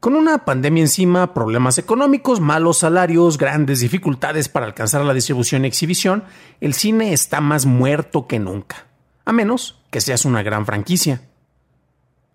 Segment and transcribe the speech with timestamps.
[0.00, 5.68] Con una pandemia encima, problemas económicos, malos salarios, grandes dificultades para alcanzar la distribución y
[5.68, 6.22] exhibición,
[6.60, 8.86] el cine está más muerto que nunca.
[9.24, 11.22] A menos que seas una gran franquicia.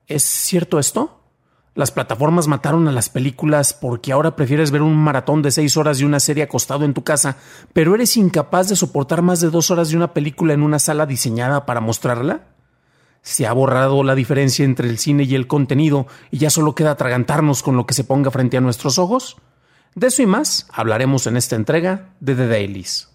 [0.07, 1.21] ¿Es cierto esto?
[1.73, 5.99] Las plataformas mataron a las películas porque ahora prefieres ver un maratón de seis horas
[5.99, 7.37] de una serie acostado en tu casa,
[7.71, 11.05] pero eres incapaz de soportar más de dos horas de una película en una sala
[11.05, 12.52] diseñada para mostrarla.
[13.23, 16.91] Se ha borrado la diferencia entre el cine y el contenido y ya solo queda
[16.91, 19.37] atragantarnos con lo que se ponga frente a nuestros ojos.
[19.95, 23.09] De eso y más hablaremos en esta entrega de The Dailies.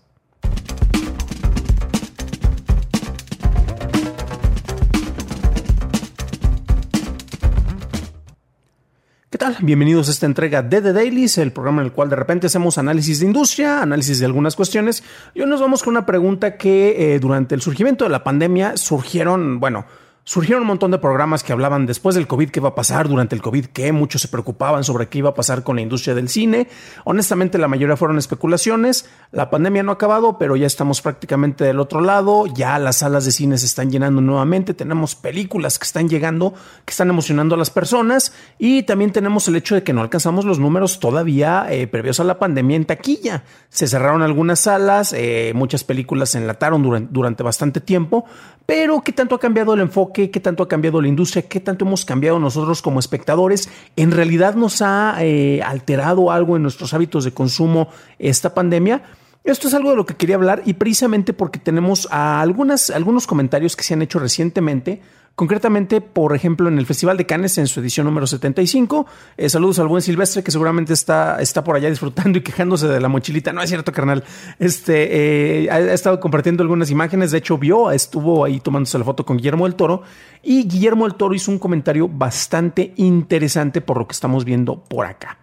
[9.60, 12.76] Bienvenidos a esta entrega de The Dailies, el programa en el cual de repente hacemos
[12.76, 15.02] análisis de industria, análisis de algunas cuestiones.
[15.34, 18.76] Y hoy nos vamos con una pregunta que eh, durante el surgimiento de la pandemia
[18.76, 19.86] surgieron, bueno,
[20.28, 23.34] Surgieron un montón de programas que hablaban después del COVID, qué iba a pasar durante
[23.34, 26.28] el COVID, qué muchos se preocupaban sobre qué iba a pasar con la industria del
[26.28, 26.68] cine.
[27.04, 29.08] Honestamente, la mayoría fueron especulaciones.
[29.32, 32.44] La pandemia no ha acabado, pero ya estamos prácticamente del otro lado.
[32.46, 34.74] Ya las salas de cine se están llenando nuevamente.
[34.74, 36.52] Tenemos películas que están llegando,
[36.84, 38.34] que están emocionando a las personas.
[38.58, 42.24] Y también tenemos el hecho de que no alcanzamos los números todavía eh, previos a
[42.24, 43.44] la pandemia en taquilla.
[43.70, 48.26] Se cerraron algunas salas, eh, muchas películas se enlataron durante, durante bastante tiempo.
[48.66, 50.17] Pero, ¿qué tanto ha cambiado el enfoque?
[50.26, 53.68] Qué, tanto ha cambiado la industria, qué tanto hemos cambiado nosotros como espectadores.
[53.94, 57.88] ¿En realidad nos ha eh, alterado algo en nuestros hábitos de consumo
[58.18, 59.02] esta pandemia?
[59.44, 63.76] Esto es algo de lo que quería hablar y precisamente porque tenemos algunas, algunos comentarios
[63.76, 65.00] que se han hecho recientemente
[65.38, 69.06] Concretamente, por ejemplo, en el Festival de Cannes, en su edición número 75.
[69.36, 73.00] Eh, saludos al buen Silvestre, que seguramente está, está por allá disfrutando y quejándose de
[73.00, 73.52] la mochilita.
[73.52, 74.24] No es cierto, carnal.
[74.58, 77.30] Este eh, ha, estado compartiendo algunas imágenes.
[77.30, 80.02] De hecho, vio, estuvo ahí tomándose la foto con Guillermo del Toro.
[80.42, 85.06] Y Guillermo del Toro hizo un comentario bastante interesante por lo que estamos viendo por
[85.06, 85.38] acá.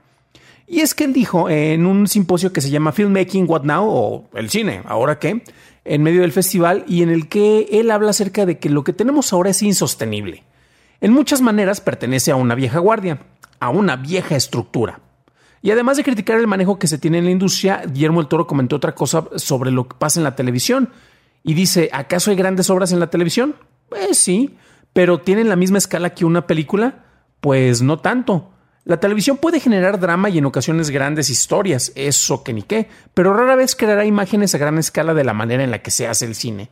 [0.67, 4.29] Y es que él dijo en un simposio que se llama Filmmaking What Now o
[4.33, 5.41] el cine, ¿ahora qué?
[5.85, 8.94] En medio del festival y en el que él habla acerca de que lo que
[8.94, 10.44] tenemos ahora es insostenible.
[11.00, 13.22] En muchas maneras pertenece a una vieja guardia,
[13.59, 15.00] a una vieja estructura.
[15.62, 18.47] Y además de criticar el manejo que se tiene en la industria, Guillermo el Toro
[18.47, 20.90] comentó otra cosa sobre lo que pasa en la televisión.
[21.44, 23.56] Y dice, ¿acaso hay grandes obras en la televisión?
[23.90, 24.56] Pues sí,
[24.94, 27.06] pero ¿tienen la misma escala que una película?
[27.41, 28.51] Pues no tanto.
[28.85, 33.34] La televisión puede generar drama y en ocasiones grandes historias, eso que ni qué, pero
[33.34, 36.25] rara vez creará imágenes a gran escala de la manera en la que se hace
[36.25, 36.69] el cine.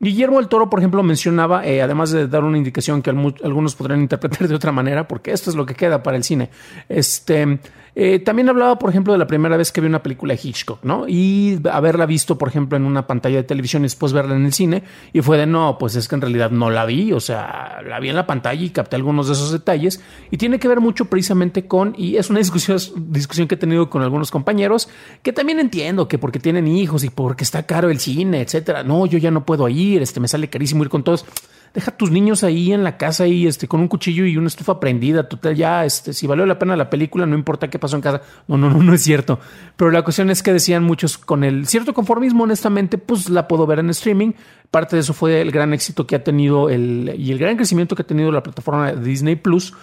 [0.00, 4.00] Guillermo del Toro, por ejemplo, mencionaba, eh, además de dar una indicación que algunos podrían
[4.00, 6.50] interpretar de otra manera, porque esto es lo que queda para el cine,
[6.88, 7.60] este,
[7.94, 10.82] eh, también hablaba, por ejemplo, de la primera vez que vi una película de Hitchcock,
[10.82, 11.06] ¿no?
[11.06, 14.52] Y haberla visto, por ejemplo, en una pantalla de televisión y después verla en el
[14.54, 14.82] cine.
[15.12, 18.00] Y fue de, no, pues es que en realidad no la vi, o sea, la
[18.00, 20.00] vi en la pantalla y capté algunos de esos detalles.
[20.30, 22.78] Y tiene que ver mucho precisamente con, y es una discusión,
[23.12, 24.88] discusión que he tenido con algunos compañeros,
[25.22, 28.84] que también entiendo que porque tienen hijos y porque está caro el cine, etcétera.
[28.84, 31.26] No, yo ya no puedo ir, este, me sale carísimo ir con todos
[31.74, 34.78] deja tus niños ahí en la casa y este con un cuchillo y una estufa
[34.78, 38.02] prendida, total ya este si valió la pena la película, no importa qué pasó en
[38.02, 38.22] casa.
[38.48, 39.38] No, no, no, no es cierto.
[39.76, 43.66] Pero la cuestión es que decían muchos con el cierto conformismo, honestamente, pues la puedo
[43.66, 44.32] ver en streaming.
[44.70, 47.94] Parte de eso fue el gran éxito que ha tenido el y el gran crecimiento
[47.96, 49.74] que ha tenido la plataforma de Disney Plus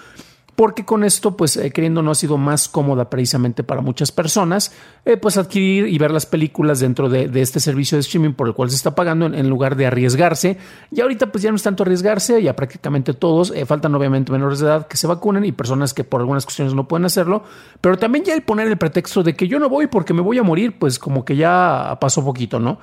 [0.59, 4.73] porque con esto, pues eh, queriendo no ha sido más cómoda precisamente para muchas personas,
[5.05, 8.53] eh, pues adquirir y ver las películas dentro de, este servicio de streaming por el
[8.53, 10.57] cual se está pagando en, lugar de arriesgarse.
[10.91, 14.59] Y ahorita pues ya no es tanto arriesgarse, ya prácticamente todos, eh, faltan obviamente menores
[14.59, 17.45] de edad que se vacunen y personas que por algunas cuestiones no pueden hacerlo,
[17.79, 20.39] pero también ya el poner el pretexto de que yo no voy porque me voy
[20.39, 22.79] a morir, pues como que ya pasó poquito, ¿no?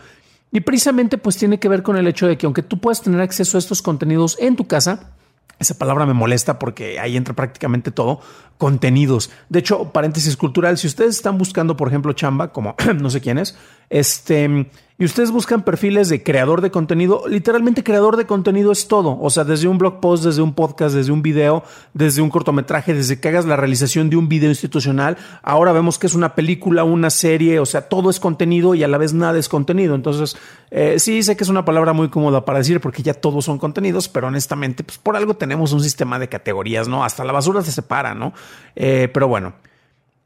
[0.51, 3.21] Y precisamente pues tiene que ver con el hecho de que aunque tú puedas tener
[3.21, 5.11] acceso a estos contenidos en tu casa,
[5.59, 8.21] esa palabra me molesta porque ahí entra prácticamente todo.
[8.59, 9.31] Contenidos.
[9.49, 13.39] De hecho, paréntesis cultural, si ustedes están buscando, por ejemplo, chamba, como no sé quién
[13.39, 13.57] es,
[13.91, 19.19] este, y ustedes buscan perfiles de creador de contenido, literalmente creador de contenido es todo.
[19.21, 22.95] O sea, desde un blog post, desde un podcast, desde un video, desde un cortometraje,
[22.95, 25.19] desde que hagas la realización de un video institucional.
[25.43, 28.89] Ahora vemos que es una película, una serie, o sea, todo es contenido y a
[28.89, 29.95] la vez nada es contenido.
[29.95, 30.35] Entonces,
[30.71, 33.59] eh, sí sé que es una palabra muy cómoda para decir porque ya todos son
[33.59, 37.05] contenidos, pero honestamente, pues por algo tenemos un sistema de categorías, ¿no?
[37.05, 38.33] Hasta la basura se separa, ¿no?
[38.75, 39.53] Eh, pero bueno.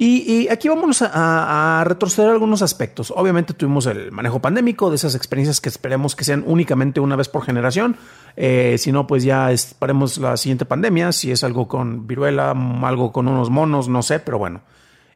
[0.02, 3.12] Y, aquí vamos a, retroceder algunos aspectos.
[3.14, 7.29] Obviamente tuvimos el manejo pandémico de esas experiencias que esperemos que sean únicamente una vez
[7.29, 7.99] por generación.
[8.35, 12.52] Eh, si no, pues ya esperemos la siguiente pandemia, si es algo con viruela,
[12.82, 14.62] algo con unos monos, no sé, pero bueno.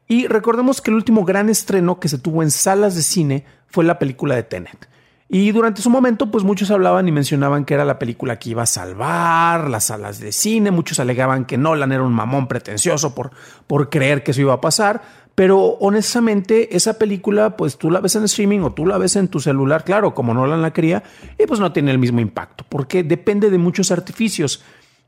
[0.07, 3.85] Y recordemos que el último gran estreno que se tuvo en salas de cine fue
[3.85, 4.87] la película de Tenet.
[5.27, 8.63] Y durante su momento, pues muchos hablaban y mencionaban que era la película que iba
[8.63, 10.69] a salvar las salas de cine.
[10.69, 13.31] Muchos alegaban que Nolan era un mamón pretencioso por,
[13.65, 15.01] por creer que eso iba a pasar.
[15.35, 19.27] Pero honestamente, esa película, pues tú la ves en streaming o tú la ves en
[19.27, 21.03] tu celular, claro, como Nolan la quería,
[21.37, 24.63] y pues no tiene el mismo impacto, porque depende de muchos artificios.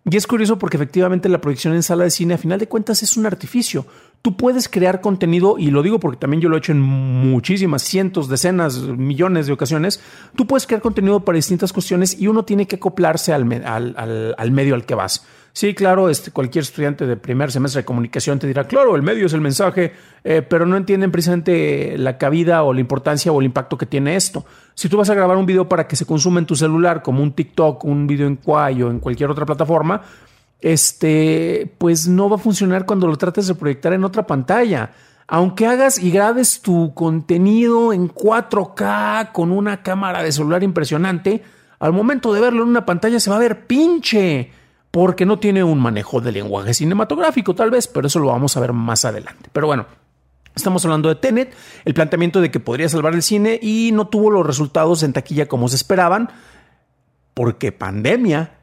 [0.09, 3.04] Y es curioso porque efectivamente la proyección en sala de cine, a final de cuentas,
[3.04, 3.86] es un artificio.
[4.21, 7.81] Tú puedes crear contenido, y lo digo porque también yo lo he hecho en muchísimas,
[7.81, 10.00] cientos, decenas, millones de ocasiones.
[10.36, 14.75] Tú puedes crear contenido para distintas cuestiones y uno tiene que acoplarse al, al medio
[14.75, 15.25] al que vas.
[15.57, 19.25] Sí, claro, este, cualquier estudiante de primer semestre de comunicación te dirá, claro, el medio
[19.25, 19.92] es el mensaje,
[20.24, 24.15] eh, pero no entienden precisamente la cabida o la importancia o el impacto que tiene
[24.15, 24.45] esto.
[24.75, 27.24] Si tú vas a grabar un video para que se consuma en tu celular, como
[27.24, 30.04] un TikTok, un video en Quai o en cualquier otra plataforma,
[30.62, 34.92] este, pues no va a funcionar cuando lo trates de proyectar en otra pantalla.
[35.27, 41.42] Aunque hagas y grabes tu contenido en 4K con una cámara de celular impresionante,
[41.80, 44.51] al momento de verlo en una pantalla se va a ver pinche
[44.97, 48.59] porque no tiene un manejo de lenguaje cinematográfico, tal vez, pero eso lo vamos a
[48.59, 49.47] ver más adelante.
[49.53, 49.85] Pero bueno,
[50.55, 51.53] Estamos hablando de Tenet,
[51.85, 55.47] el planteamiento de que podría salvar el cine y no tuvo los resultados en taquilla
[55.47, 56.31] como se esperaban,
[57.35, 58.56] porque pandemia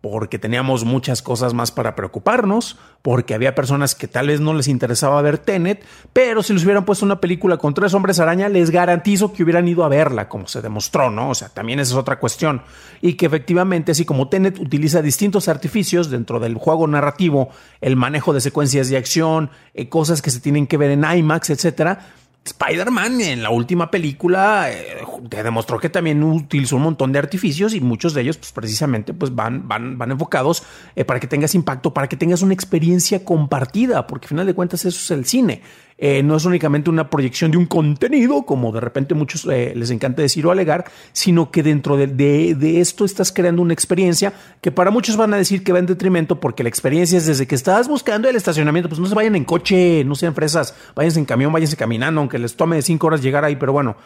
[0.00, 4.68] porque teníamos muchas cosas más para preocuparnos, porque había personas que tal vez no les
[4.68, 8.70] interesaba ver Tenet, pero si les hubieran puesto una película con tres hombres araña, les
[8.70, 11.30] garantizo que hubieran ido a verla, como se demostró, ¿no?
[11.30, 12.62] O sea, también esa es otra cuestión.
[13.00, 17.48] Y que efectivamente, así como Tenet utiliza distintos artificios dentro del juego narrativo,
[17.80, 21.50] el manejo de secuencias de acción, eh, cosas que se tienen que ver en IMAX,
[21.50, 22.06] etcétera,
[22.48, 24.98] Spider-Man en la última película eh,
[25.42, 29.34] demostró que también utilizó un montón de artificios y muchos de ellos pues precisamente pues
[29.34, 30.62] van, van, van enfocados
[30.96, 34.54] eh, para que tengas impacto, para que tengas una experiencia compartida, porque al final de
[34.54, 35.62] cuentas eso es el cine.
[36.00, 39.90] Eh, no es únicamente una proyección de un contenido, como de repente muchos eh, les
[39.90, 44.92] encanta decir o alegar, sino que dentro de, esto estás creando una experiencia que para
[44.92, 47.88] muchos van a decir que va en detrimento porque la experiencia es desde que estás
[47.88, 51.52] buscando el estacionamiento, pues no se vayan en coche, no sean fresas, váyanse en camión,
[51.52, 53.96] váyanse caminando, aunque les tome cinco horas llegar ahí, pero bueno,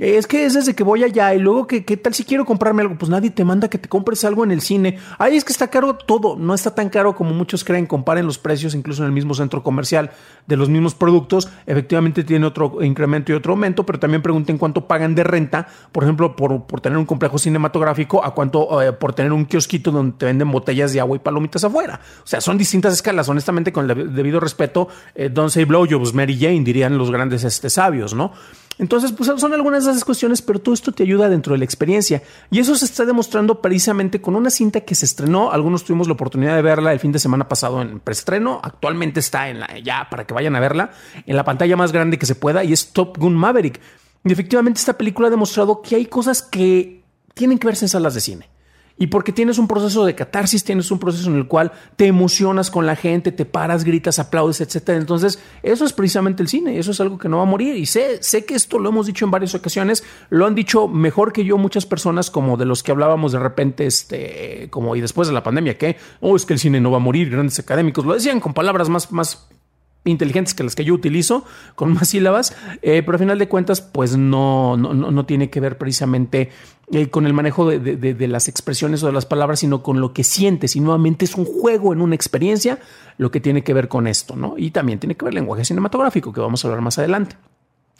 [0.00, 2.82] es que es desde que voy allá y luego que qué tal si quiero comprarme
[2.82, 4.98] algo, pues nadie te manda que te compres algo en el cine.
[5.18, 8.38] Ahí es que está caro todo, no está tan caro como muchos creen, comparen los
[8.38, 10.10] precios incluso en el mismo centro comercial
[10.46, 14.86] de los mismos productos, efectivamente tiene otro incremento y otro aumento, pero también pregunten cuánto
[14.86, 19.12] pagan de renta, por ejemplo, por, por tener un complejo cinematográfico, a cuánto eh, por
[19.12, 22.00] tener un kiosquito donde te venden botellas de agua y palomitas afuera.
[22.24, 26.14] O sea, son distintas escalas, honestamente, con el debido respeto, eh, don't say blow jobs,
[26.14, 28.32] Mary Jane, dirían los grandes este, sabios, ¿no?
[28.80, 31.66] Entonces, pues son algunas de esas cuestiones, pero todo esto te ayuda dentro de la
[31.66, 32.22] experiencia.
[32.50, 35.52] Y eso se está demostrando precisamente con una cinta que se estrenó.
[35.52, 38.58] Algunos tuvimos la oportunidad de verla el fin de semana pasado en preestreno.
[38.62, 40.92] Actualmente está en la, ya para que vayan a verla,
[41.26, 43.78] en la pantalla más grande que se pueda y es Top Gun Maverick.
[44.24, 47.04] Y efectivamente esta película ha demostrado que hay cosas que
[47.34, 48.49] tienen que verse en salas de cine
[49.00, 52.70] y porque tienes un proceso de catarsis, tienes un proceso en el cual te emocionas
[52.70, 54.98] con la gente, te paras, gritas, aplaudes, etcétera.
[54.98, 57.76] Entonces, eso es precisamente el cine, eso es algo que no va a morir.
[57.76, 61.32] Y sé, sé que esto lo hemos dicho en varias ocasiones, lo han dicho mejor
[61.32, 65.28] que yo muchas personas, como de los que hablábamos de repente, este, como y después
[65.28, 68.04] de la pandemia, que, oh, es que el cine no va a morir, grandes académicos,
[68.04, 69.48] lo decían con palabras más, más
[70.04, 73.80] inteligentes que las que yo utilizo, con más sílabas, eh, pero al final de cuentas,
[73.80, 76.50] pues no, no, no tiene que ver precisamente
[76.92, 80.12] eh, con el manejo de, de, las expresiones o de las palabras, sino con lo
[80.12, 80.74] que sientes.
[80.76, 82.78] Y nuevamente es un juego en una experiencia
[83.18, 84.54] lo que tiene que ver con esto, ¿no?
[84.56, 87.36] Y también tiene que ver el lenguaje cinematográfico, que vamos a hablar más adelante.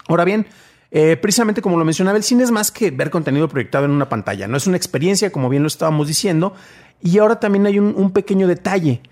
[0.08, 0.46] Ahora bien,
[0.90, 4.08] eh, precisamente como lo mencionaba, el cine es más que ver contenido proyectado en una
[4.08, 6.54] pantalla, no es una experiencia, como bien lo estábamos diciendo,
[7.02, 9.02] y ahora también hay un pequeño detalle.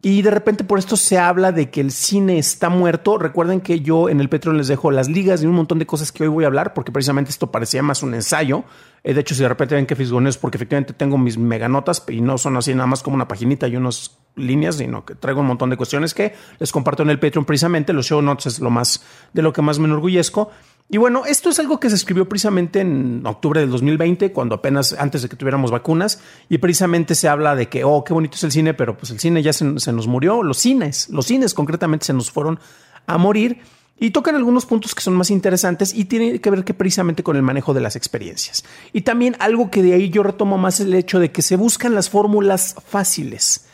[0.00, 3.18] Y de repente por esto se habla de que el cine está muerto.
[3.18, 6.12] Recuerden que yo en el Patreon les dejo las ligas y un montón de cosas
[6.12, 8.62] que hoy voy a hablar, porque precisamente esto parecía más un ensayo.
[9.02, 12.20] Eh, de hecho, si de repente ven que fisgoneo porque efectivamente tengo mis meganotas y
[12.20, 15.48] no son así nada más como una paginita y unas líneas, sino que traigo un
[15.48, 17.92] montón de cuestiones que les comparto en el Patreon precisamente.
[17.92, 19.02] Los show notes es lo más
[19.32, 20.52] de lo que más me enorgullezco.
[20.90, 24.94] Y bueno, esto es algo que se escribió precisamente en octubre del 2020, cuando apenas
[24.94, 28.44] antes de que tuviéramos vacunas, y precisamente se habla de que, oh, qué bonito es
[28.44, 32.06] el cine, pero pues el cine ya se, nos murió, los cines, los cines concretamente
[32.06, 32.58] se nos fueron
[33.06, 33.60] a morir.
[34.00, 37.34] Y tocan algunos puntos que son más interesantes y tienen que ver que precisamente con
[37.34, 38.64] el manejo de las experiencias.
[38.92, 41.96] Y también algo que de ahí yo retomo más el hecho de que se buscan
[41.96, 43.66] las fórmulas fáciles.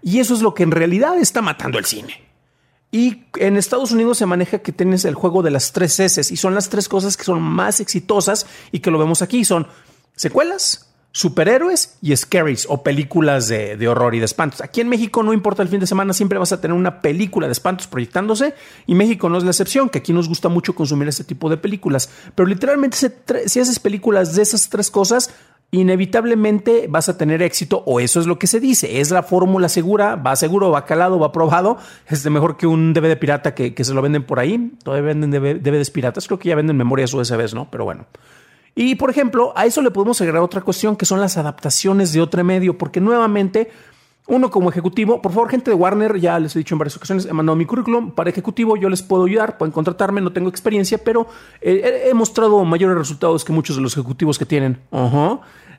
[0.00, 2.25] Y eso es lo que en realidad está matando el cine.
[2.96, 6.36] Y en Estados Unidos se maneja que tienes el juego de las tres S y
[6.38, 9.44] son las tres cosas que son más exitosas y que lo vemos aquí.
[9.44, 9.66] Son
[10.14, 14.62] secuelas, superhéroes y scaries o películas de, horror y de espantos.
[14.62, 17.46] Aquí en México no importa el fin de semana, siempre vas a tener una película
[17.46, 18.54] de espantos proyectándose
[18.86, 21.58] y México no es la excepción, que aquí nos gusta mucho consumir este tipo de
[21.58, 22.08] películas.
[22.34, 25.34] Pero literalmente si haces películas de esas tres cosas,
[25.70, 29.00] inevitablemente vas a tener éxito o eso es lo que se dice.
[29.00, 31.78] Es la fórmula segura, va seguro, va calado, va probado.
[32.06, 34.72] Es mejor que un DVD pirata que, se lo venden por ahí.
[34.82, 37.70] Todavía venden DVDs piratas, creo que ya venden memorias USBs, ¿no?
[37.70, 38.06] Pero bueno.
[38.74, 42.20] Y por ejemplo, a eso le podemos agregar otra cuestión que son las adaptaciones de
[42.20, 43.70] otro medio, porque nuevamente
[44.28, 47.26] uno como ejecutivo, por favor, gente de Warner, ya les he dicho en varias ocasiones,
[47.26, 50.98] he mandado mi currículum para ejecutivo, yo les puedo ayudar, pueden contratarme, no tengo experiencia,
[50.98, 51.28] pero
[51.60, 54.78] eh, he mostrado mayores resultados que muchos de los ejecutivos que tienen.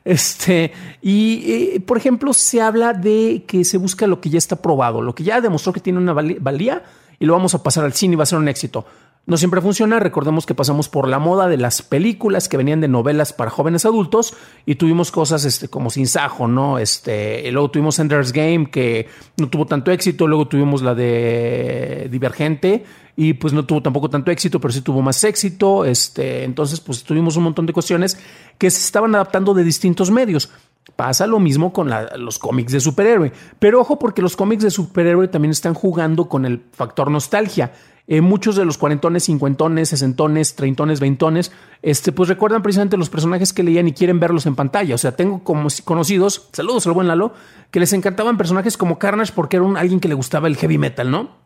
[0.04, 4.56] Este, y eh, por ejemplo, se habla de que se busca lo que ya está
[4.56, 6.84] probado, lo que ya demostró que tiene una valía
[7.18, 8.86] y lo vamos a pasar al cine y va a ser un éxito.
[9.28, 12.88] No siempre funciona, recordemos que pasamos por la moda de las películas que venían de
[12.88, 14.32] novelas para jóvenes adultos
[14.64, 16.78] y tuvimos cosas este, como Sin Sajo, ¿no?
[16.78, 19.06] Este, luego tuvimos Ender's Game que
[19.36, 24.30] no tuvo tanto éxito, luego tuvimos la de Divergente y pues no tuvo tampoco tanto
[24.30, 28.18] éxito, pero sí tuvo más éxito, este, entonces pues tuvimos un montón de cuestiones
[28.56, 30.50] que se estaban adaptando de distintos medios.
[30.96, 33.30] Pasa lo mismo con los cómics de superhéroe.
[33.58, 37.72] Pero ojo porque los cómics de superhéroe también están jugando con el factor nostalgia.
[38.10, 43.52] Eh, muchos de los cuarentones, cincuentones, sesentones, treintones, veintones, este, pues recuerdan precisamente los personajes
[43.52, 44.94] que leían y quieren verlos en pantalla.
[44.94, 47.34] O sea, tengo como conocidos, saludos al buen Lalo,
[47.70, 50.78] que les encantaban personajes como Carnage porque era un, alguien que le gustaba el heavy
[50.78, 51.36] metal, ¿no?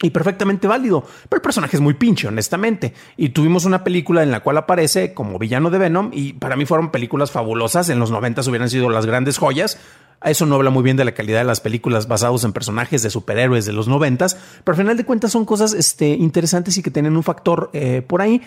[0.00, 2.94] Y perfectamente válido, pero el personaje es muy pinche, honestamente.
[3.16, 6.66] Y tuvimos una película en la cual aparece como villano de Venom y para mí
[6.66, 7.88] fueron películas fabulosas.
[7.88, 9.78] En los 90 hubieran sido las grandes joyas.
[10.24, 13.10] Eso no habla muy bien de la calidad de las películas basadas en personajes de
[13.10, 16.90] superhéroes de los noventas, pero al final de cuentas son cosas este, interesantes y que
[16.90, 18.42] tienen un factor eh, por ahí.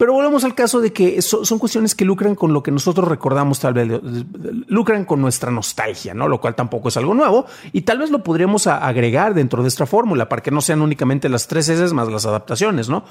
[0.00, 3.60] Pero volvemos al caso de que son cuestiones que lucran con lo que nosotros recordamos,
[3.60, 4.00] tal vez
[4.66, 6.26] lucran con nuestra nostalgia, ¿no?
[6.26, 7.44] Lo cual tampoco es algo nuevo
[7.74, 11.28] y tal vez lo podríamos agregar dentro de esta fórmula para que no sean únicamente
[11.28, 13.04] las tres S más las adaptaciones, ¿no?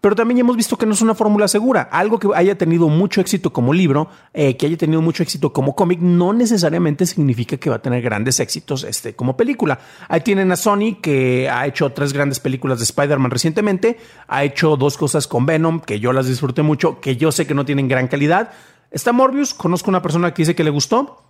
[0.00, 1.82] Pero también hemos visto que no es una fórmula segura.
[1.82, 5.74] Algo que haya tenido mucho éxito como libro, eh, que haya tenido mucho éxito como
[5.74, 9.80] cómic, no necesariamente significa que va a tener grandes éxitos este, como película.
[10.08, 13.98] Ahí tienen a Sony, que ha hecho tres grandes películas de Spider-Man recientemente.
[14.28, 17.54] Ha hecho dos cosas con Venom, que yo las disfruté mucho, que yo sé que
[17.54, 18.50] no tienen gran calidad.
[18.90, 21.27] Está Morbius, conozco una persona que dice que le gustó.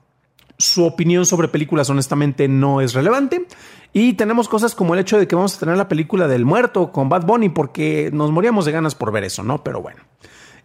[0.58, 3.46] Su opinión sobre películas honestamente no es relevante.
[3.92, 6.92] Y tenemos cosas como el hecho de que vamos a tener la película del muerto
[6.92, 9.62] con Bad Bunny porque nos moríamos de ganas por ver eso, ¿no?
[9.62, 10.02] Pero bueno.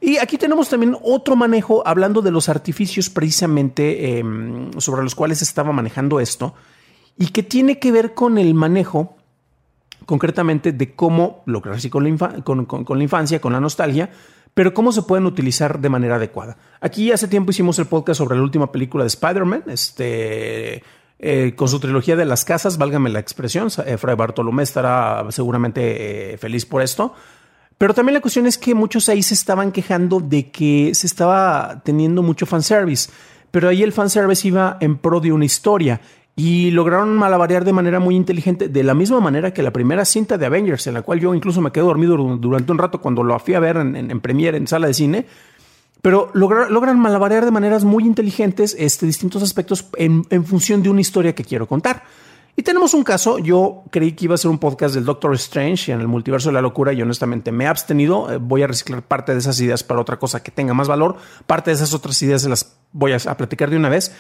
[0.01, 5.41] Y aquí tenemos también otro manejo hablando de los artificios precisamente em, sobre los cuales
[5.41, 6.55] estaba manejando esto
[7.17, 9.15] y que tiene que ver con el manejo
[10.05, 14.09] concretamente de cómo lograr así con la, con la infancia, con la nostalgia,
[14.53, 16.57] pero cómo se pueden utilizar de manera adecuada.
[16.79, 20.83] Aquí hace tiempo hicimos el podcast sobre la última película de Spider-Man, este
[21.19, 26.33] eh, con su trilogía de las casas, válgame la expresión, eh, Fray Bartolomé estará seguramente
[26.33, 27.13] eh, feliz por esto.
[27.77, 31.81] Pero también la cuestión es que muchos ahí se estaban quejando de que se estaba
[31.83, 33.09] teniendo mucho fanservice,
[33.51, 36.01] pero ahí el fanservice iba en pro de una historia
[36.35, 40.37] y lograron malabarear de manera muy inteligente, de la misma manera que la primera cinta
[40.37, 43.37] de Avengers, en la cual yo incluso me quedé dormido durante un rato cuando lo
[43.39, 45.25] fui a ver en, en, premiere, en sala de cine,
[46.03, 51.33] pero logran malabarear de maneras muy inteligentes este, distintos aspectos en, función de una historia
[51.33, 52.03] que quiero contar.
[52.57, 55.93] Y tenemos un caso, yo creí que iba a ser un podcast del Doctor Strange
[55.93, 59.01] en el multiverso de la locura y honestamente me he abstenido, eh, voy a reciclar
[59.01, 61.15] parte de esas ideas para otra cosa que tenga más valor,
[61.47, 64.13] parte de esas otras ideas se las voy a platicar de una vez.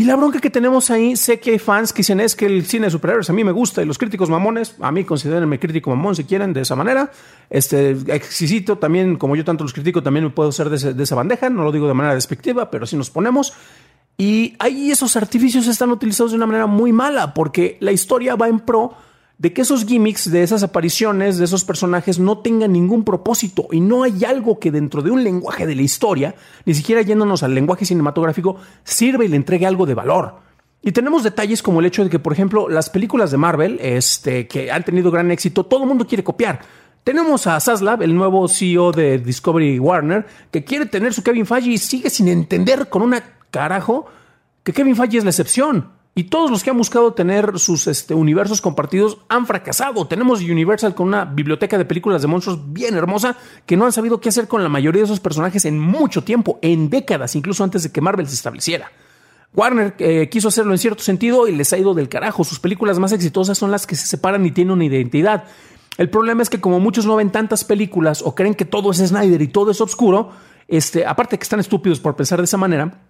[0.00, 2.64] Y la bronca que tenemos ahí, sé que hay fans que dicen es que el
[2.64, 5.90] cine de superhéroes a mí me gusta y los críticos mamones, a mí considérenme crítico
[5.90, 7.10] mamón si quieren de esa manera.
[7.50, 11.50] Este, exquisito también, como yo tanto los critico, también me puedo ser de, esa bandeja,
[11.50, 13.52] no lo digo de manera despectiva, pero así nos ponemos.
[14.16, 18.48] Y ahí esos artificios están utilizados de una manera muy mala porque la historia va
[18.48, 18.94] en pro
[19.40, 23.80] de que esos gimmicks, de esas apariciones, de esos personajes no tengan ningún propósito y
[23.80, 26.34] no hay algo que dentro de un lenguaje de la historia,
[26.66, 30.34] ni siquiera yéndonos al lenguaje cinematográfico, sirva y le entregue algo de valor.
[30.82, 34.46] Y tenemos detalles como el hecho de que, por ejemplo, las películas de Marvel, este,
[34.46, 36.60] que han tenido gran éxito, todo el mundo quiere copiar.
[37.02, 41.70] Tenemos a Saslav, el nuevo CEO de Discovery Warner, que quiere tener su Kevin Feige
[41.70, 44.04] y sigue sin entender con una carajo
[44.62, 45.98] que Kevin Feige es la excepción.
[46.14, 50.06] Y todos los que han buscado tener sus este, universos compartidos han fracasado.
[50.06, 54.20] Tenemos Universal con una biblioteca de películas de monstruos bien hermosa que no han sabido
[54.20, 57.84] qué hacer con la mayoría de esos personajes en mucho tiempo, en décadas, incluso antes
[57.84, 58.90] de que Marvel se estableciera.
[59.54, 62.44] Warner eh, quiso hacerlo en cierto sentido y les ha ido del carajo.
[62.44, 65.44] Sus películas más exitosas son las que se separan y tienen una identidad.
[65.96, 68.98] El problema es que como muchos no ven tantas películas o creen que todo es
[68.98, 70.30] Snyder y todo es oscuro,
[70.68, 73.02] este, aparte que están estúpidos por pensar de esa manera,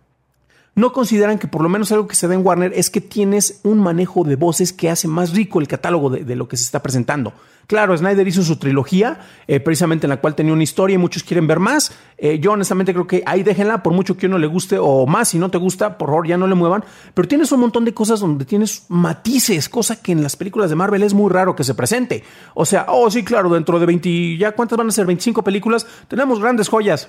[0.74, 3.60] no consideran que por lo menos algo que se da en Warner es que tienes
[3.64, 6.82] un manejo de voces que hace más rico el catálogo de, lo que se está
[6.82, 7.32] presentando.
[7.66, 11.22] Claro, Snyder hizo su trilogía, eh, precisamente en la cual tenía una historia y muchos
[11.22, 11.92] quieren ver más.
[12.18, 15.28] Eh, yo honestamente creo que ahí déjenla, por mucho que uno le guste o más,
[15.28, 16.84] si no te gusta, por favor ya no le muevan.
[17.14, 20.76] Pero tienes un montón de cosas donde tienes matices, cosa que en las películas de
[20.76, 22.24] Marvel es muy raro que se presente.
[22.54, 25.86] O sea, oh sí, claro, dentro de 20, ya cuántas van a ser, 25 películas,
[26.08, 27.08] tenemos grandes joyas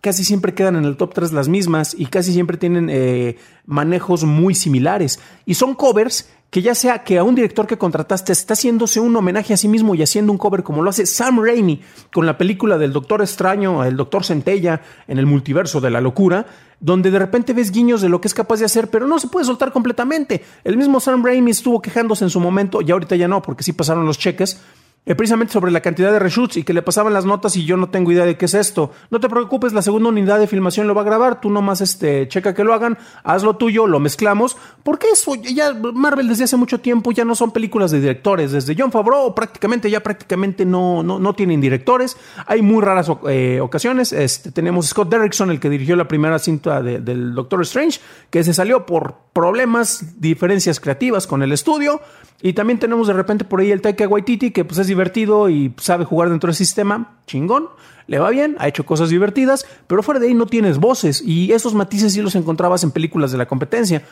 [0.00, 4.24] casi siempre quedan en el top 3 las mismas y casi siempre tienen eh, manejos
[4.24, 5.20] muy similares.
[5.44, 9.14] Y son covers que ya sea que a un director que contrataste está haciéndose un
[9.16, 11.80] homenaje a sí mismo y haciendo un cover como lo hace Sam Raimi
[12.12, 16.46] con la película del Doctor Extraño, el Doctor Centella en el multiverso de la locura,
[16.80, 19.28] donde de repente ves guiños de lo que es capaz de hacer, pero no se
[19.28, 20.44] puede soltar completamente.
[20.62, 23.72] El mismo Sam Raimi estuvo quejándose en su momento, y ahorita ya no, porque sí
[23.72, 24.60] pasaron los cheques,
[25.06, 27.76] eh, precisamente sobre la cantidad de reshoots y que le pasaban las notas y yo
[27.76, 28.90] no tengo idea de qué es esto.
[29.10, 32.26] No te preocupes, la segunda unidad de filmación lo va a grabar, tú nomás este,
[32.26, 36.56] checa que lo hagan, haz lo tuyo, lo mezclamos, porque eso ya Marvel desde hace
[36.56, 41.02] mucho tiempo ya no son películas de directores, desde John Favreau prácticamente ya prácticamente no,
[41.02, 45.70] no, no tienen directores, hay muy raras eh, ocasiones, este, tenemos Scott Derrickson, el que
[45.70, 51.42] dirigió la primera cinta del Doctor Strange, que se salió por problemas, diferencias creativas con
[51.42, 52.00] el estudio,
[52.40, 55.74] y también tenemos de repente por ahí el Taika Waititi, que pues es divertido y
[55.76, 57.68] sabe jugar dentro del sistema, chingón,
[58.06, 61.20] le va bien, ha hecho cosas divertidas, pero fuera de ahí no tienes voces.
[61.20, 64.04] Y esos matices sí los encontrabas en películas de la competencia.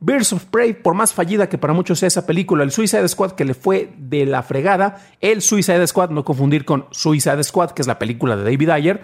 [0.00, 3.32] Birds of Prey, por más fallida que para muchos sea esa película, el Suicide Squad
[3.32, 7.82] que le fue de la fregada, el Suicide Squad, no confundir con Suicide Squad, que
[7.82, 9.02] es la película de David Ayer,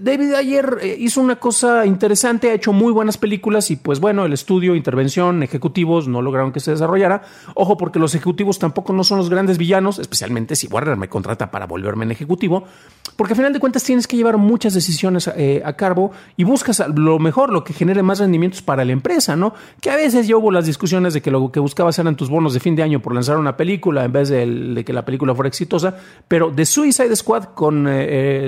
[0.00, 4.24] David ayer eh, hizo una cosa interesante, ha hecho muy buenas películas y pues bueno,
[4.24, 7.22] el estudio, intervención, ejecutivos no lograron que se desarrollara.
[7.54, 11.52] Ojo porque los ejecutivos tampoco no son los grandes villanos, especialmente si Warner me contrata
[11.52, 12.64] para volverme en ejecutivo,
[13.14, 16.82] porque a final de cuentas tienes que llevar muchas decisiones eh, a cabo y buscas
[16.92, 19.54] lo mejor, lo que genere más rendimientos para la empresa, ¿no?
[19.80, 22.54] Que a veces ya hubo las discusiones de que lo que buscabas eran tus bonos
[22.54, 25.48] de fin de año por lanzar una película en vez de, que la película fuera
[25.48, 27.88] exitosa, pero The Suicide Squad con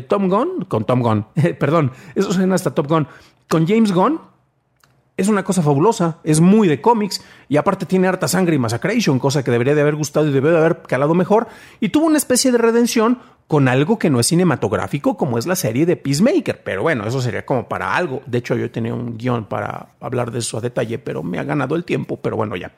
[0.09, 1.27] Tom Gunn, con Tom Gunn,
[1.59, 3.07] perdón, eso suena hasta Top Gun,
[3.49, 4.21] con James Gunn
[5.17, 9.19] es una cosa fabulosa, es muy de cómics y aparte tiene harta sangre y massacration,
[9.19, 11.47] cosa que debería de haber gustado y debería de haber calado mejor
[11.81, 15.57] y tuvo una especie de redención con algo que no es cinematográfico como es la
[15.57, 18.23] serie de Peacemaker, pero bueno, eso sería como para algo.
[18.27, 21.45] De hecho, yo tenía un guion para hablar de eso a detalle, pero me ha
[21.45, 22.73] ganado el tiempo, pero bueno, ya.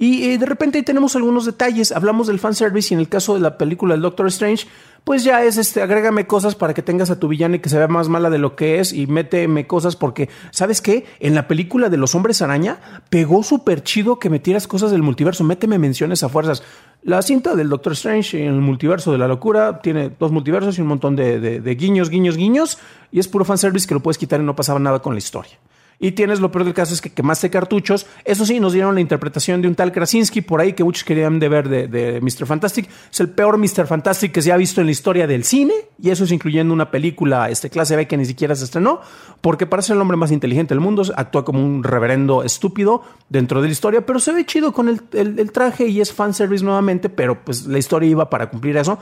[0.00, 1.90] Y eh, de repente tenemos algunos detalles.
[1.90, 4.68] Hablamos del fanservice y en el caso de la película del Doctor Strange,
[5.02, 7.78] pues ya es este, agrégame cosas para que tengas a tu villana y que se
[7.78, 11.04] vea más mala de lo que es y méteme cosas porque, ¿sabes qué?
[11.18, 15.42] En la película de los hombres araña pegó súper chido que metieras cosas del multiverso.
[15.42, 16.62] Méteme menciones a fuerzas.
[17.02, 20.80] La cinta del Doctor Strange en el multiverso de la locura tiene dos multiversos y
[20.80, 22.78] un montón de, de guiños, guiños, guiños
[23.10, 25.58] y es puro fanservice que lo puedes quitar y no pasaba nada con la historia.
[26.00, 28.06] Y tienes lo peor del caso es que quemaste cartuchos.
[28.24, 31.40] Eso sí, nos dieron la interpretación de un tal Krasinski por ahí que muchos querían
[31.40, 32.46] de ver de, Mr.
[32.46, 32.88] Fantastic.
[33.10, 33.86] Es el peor Mr.
[33.86, 35.74] Fantastic que se ha visto en la historia del cine.
[36.00, 39.00] Y eso es incluyendo una película este, clase B que ni siquiera se estrenó.
[39.40, 41.02] Porque parece el hombre más inteligente del mundo.
[41.16, 44.06] Actúa como un reverendo estúpido dentro de la historia.
[44.06, 47.08] Pero se ve chido con el, el traje y es fanservice nuevamente.
[47.08, 49.00] Pero pues la historia iba para cumplir eso.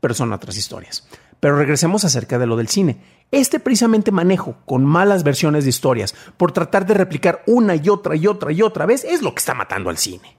[0.00, 1.06] Pero son otras historias.
[1.40, 2.98] Pero regresemos acerca de lo del cine.
[3.30, 8.16] Este precisamente manejo con malas versiones de historias por tratar de replicar una y otra
[8.16, 10.38] y otra y otra vez es lo que está matando al cine.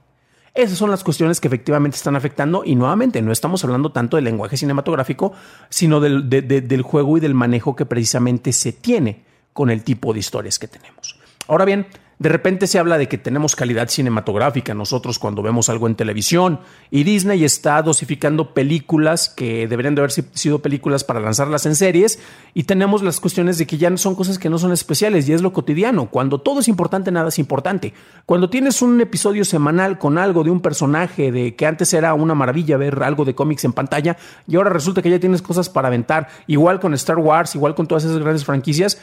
[0.54, 4.24] Esas son las cuestiones que efectivamente están afectando y nuevamente no estamos hablando tanto del
[4.24, 5.32] lenguaje cinematográfico,
[5.68, 10.58] sino del, juego y del manejo que precisamente se tiene con el tipo de historias
[10.58, 11.20] que tenemos.
[11.46, 11.86] Ahora bien,
[12.20, 16.60] de repente se habla de que tenemos calidad cinematográfica nosotros cuando vemos algo en televisión
[16.90, 22.18] y Disney está dosificando películas que deberían de haber sido películas para lanzarlas en series
[22.52, 25.40] y tenemos las cuestiones de que ya son cosas que no son especiales y es
[25.40, 26.10] lo cotidiano.
[26.10, 27.94] Cuando todo es importante, nada es importante.
[28.26, 32.34] Cuando tienes un episodio semanal con algo de un personaje de que antes era una
[32.34, 35.88] maravilla ver algo de cómics en pantalla y ahora resulta que ya tienes cosas para
[35.88, 39.00] aventar, igual con Star Wars, igual con todas esas grandes franquicias,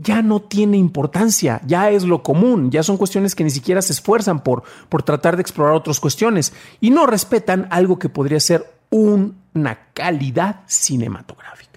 [0.00, 3.92] ya no tiene importancia, ya es lo común, ya son cuestiones que ni siquiera se
[3.92, 8.70] esfuerzan por, por tratar de explorar otras cuestiones y no respetan algo que podría ser
[8.90, 11.67] una calidad cinematográfica.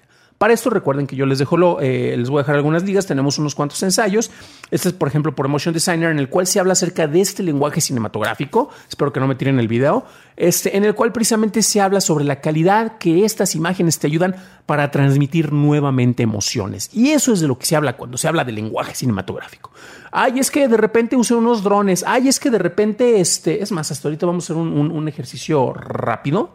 [0.42, 3.06] Para esto recuerden que yo les dejo lo, eh, les voy a dejar algunas ligas,
[3.06, 4.32] tenemos unos cuantos ensayos.
[4.72, 7.44] Este es, por ejemplo, por Emotion Designer, en el cual se habla acerca de este
[7.44, 8.68] lenguaje cinematográfico.
[8.88, 10.04] Espero que no me tiren el video.
[10.36, 14.34] Este, en el cual precisamente se habla sobre la calidad que estas imágenes te ayudan
[14.66, 16.90] para transmitir nuevamente emociones.
[16.92, 19.70] Y eso es de lo que se habla cuando se habla de lenguaje cinematográfico.
[20.10, 22.02] Ay, es que de repente usé unos drones.
[22.04, 25.72] Ay, es que de repente, este, es más, hasta ahorita vamos a hacer un ejercicio
[25.72, 26.52] rápido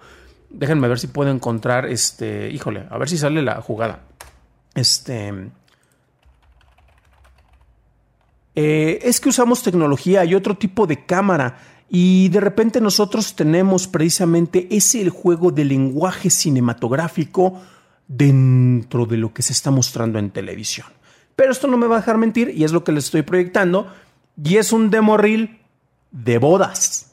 [0.49, 2.49] Déjenme ver si puedo encontrar este.
[2.49, 4.01] Híjole, a ver si sale la jugada.
[4.73, 5.33] Este.
[8.55, 11.59] Eh, es que usamos tecnología y otro tipo de cámara.
[11.89, 17.61] Y de repente nosotros tenemos precisamente ese juego de lenguaje cinematográfico
[18.07, 20.87] dentro de lo que se está mostrando en televisión.
[21.35, 23.87] Pero esto no me va a dejar mentir y es lo que les estoy proyectando.
[24.43, 25.59] Y es un demo reel
[26.11, 27.11] de bodas.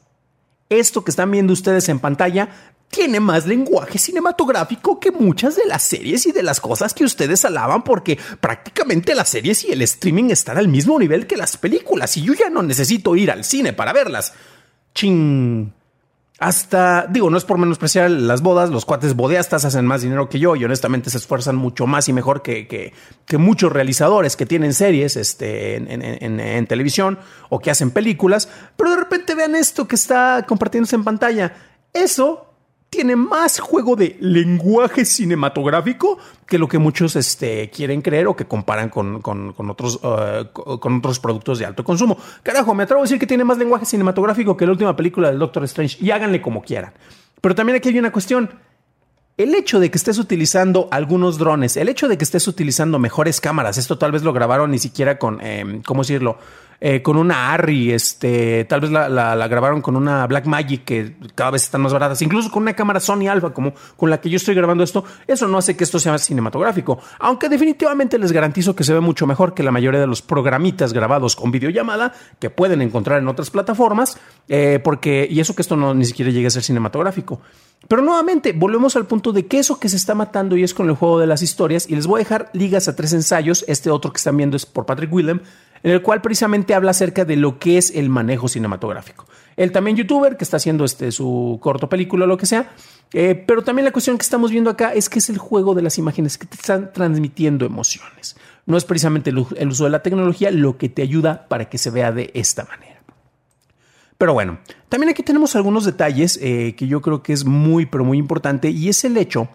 [0.71, 5.83] Esto que están viendo ustedes en pantalla tiene más lenguaje cinematográfico que muchas de las
[5.83, 10.31] series y de las cosas que ustedes alaban porque prácticamente las series y el streaming
[10.31, 13.73] están al mismo nivel que las películas y yo ya no necesito ir al cine
[13.73, 14.33] para verlas.
[14.95, 15.73] Ching.
[16.39, 20.39] Hasta, digo, no es por menospreciar las bodas, los cuates bodeastas hacen más dinero que
[20.39, 24.75] yo y honestamente se esfuerzan mucho más y mejor que, que, muchos realizadores que tienen
[24.75, 27.19] series este, en, en televisión
[27.51, 31.55] o que hacen películas, pero de repente vean esto que está compartiéndose en pantalla.
[31.93, 32.54] Eso
[32.95, 38.45] tiene más juego de lenguaje cinematográfico que lo que muchos este, quieren creer o que
[38.45, 39.21] comparan con,
[39.69, 42.17] otros, uh, con otros productos de alto consumo.
[42.45, 45.41] Carajo, me atrevo a decir que tiene más lenguaje cinematográfico que la última película del
[45.41, 46.93] Doctor Strange y háganle como quieran.
[47.41, 48.49] Pero también aquí hay una cuestión.
[49.37, 53.41] El hecho de que estés utilizando algunos drones, el hecho de que estés utilizando mejores
[53.41, 56.39] cámaras, esto tal vez lo grabaron ni siquiera con, eh, ¿cómo decirlo?
[56.87, 61.53] Eh, con una Arri, este, tal vez la, grabaron con una Black Magic que cada
[61.53, 64.37] vez están más baratas, incluso con una cámara Sony Alpha como con la que yo
[64.37, 68.85] estoy grabando esto, eso no hace que esto sea cinematográfico, aunque definitivamente les garantizo que
[68.85, 72.83] se ve mucho mejor que la mayoría de los programitas grabados con videollamada que pueden
[72.83, 74.19] encontrar en otras plataformas,
[74.51, 77.41] eh, porque, y eso que esto no ni siquiera llegue a ser cinematográfico.
[77.89, 80.89] Pero nuevamente, volvemos al punto de que eso que se está matando y es con
[80.91, 83.89] el juego de las historias, y les voy a dejar ligas a tres ensayos, este
[83.89, 85.41] otro que están viendo es por Patrick Willem,
[85.85, 89.27] en el cual precisamente habla acerca de lo que es el manejo cinematográfico.
[89.55, 92.73] Él también youtuber que está haciendo este, su corto película o lo que sea,
[93.13, 95.83] eh, pero también la cuestión que estamos viendo acá es que es el juego de
[95.83, 98.35] las imágenes que te están transmitiendo emociones.
[98.65, 101.91] No es precisamente el, uso de la tecnología lo que te ayuda para que se
[101.91, 103.03] vea de esta manera.
[104.17, 108.05] Pero bueno, también aquí tenemos algunos detalles eh, que yo creo que es muy, pero
[108.05, 109.49] muy importante y es el hecho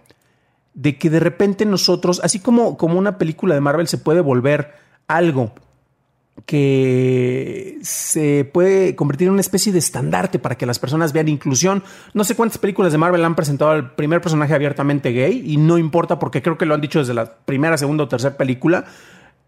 [0.76, 4.76] de que de repente nosotros, así como, como una película de Marvel se puede volver
[5.08, 5.56] algo
[6.46, 11.84] que se puede convertir en una especie de estandarte para que las personas vean inclusión.
[12.14, 15.78] No sé cuántas películas de Marvel han presentado al primer personaje abiertamente gay y no
[15.78, 18.86] importa porque creo que lo han dicho desde la primera, segunda o tercera película.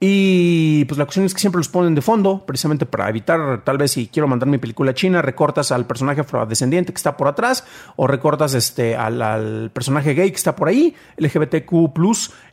[0.04, 3.78] Y pues la cuestión es que siempre los ponen de fondo, precisamente para evitar, tal
[3.78, 7.64] vez si quiero mandar mi película china, recortas al personaje afrodescendiente que está por atrás,
[7.98, 11.94] o recortas este, al, personaje gay que está por ahí, LGBTQ,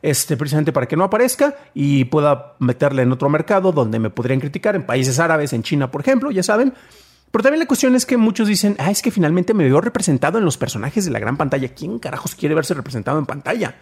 [0.02, 4.40] este, precisamente para que no aparezca y pueda meterle en otro mercado donde me podrían
[4.40, 6.74] criticar, en países árabes, en China, por ejemplo, ya saben.
[7.30, 10.36] Pero también la cuestión es que muchos dicen, ah, es que finalmente me veo representado
[10.36, 11.68] en los personajes de la gran pantalla.
[11.68, 13.74] ¿Quién carajos quiere verse representado en pantalla?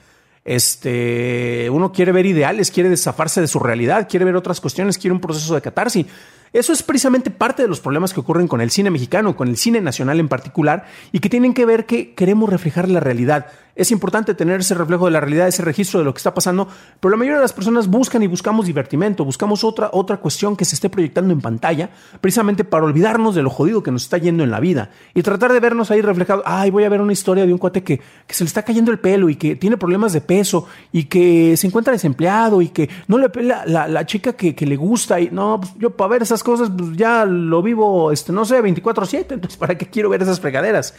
[0.47, 5.13] Este, uno quiere ver ideales, quiere desafarse de su realidad, quiere ver otras cuestiones, quiere
[5.13, 6.07] un proceso de catarsis.
[6.53, 9.57] Eso es precisamente parte de los problemas que ocurren con el cine mexicano, con el
[9.57, 13.47] cine nacional en particular, y que tienen que ver que queremos reflejar la realidad.
[13.77, 16.67] Es importante tener ese reflejo de la realidad, ese registro de lo que está pasando,
[16.99, 20.65] pero la mayoría de las personas buscan y buscamos divertimento, buscamos otra, otra cuestión que
[20.65, 21.91] se esté proyectando en pantalla,
[22.23, 25.53] precisamente para olvidarnos de lo jodido que nos está yendo en la vida y tratar
[25.53, 26.43] de vernos ahí reflejados.
[26.47, 28.99] Ay, voy a ver una historia de un cuate que, se le está cayendo el
[28.99, 33.19] pelo y que tiene problemas de peso y que se encuentra desempleado y que no
[33.19, 35.21] le pela la, chica que, que, le gusta.
[35.21, 38.63] Y no, pues, yo para ver esas cosas, pues ya lo vivo, este, no sé,
[38.63, 40.95] 24-7, entonces ¿para qué quiero ver esas fregaderas?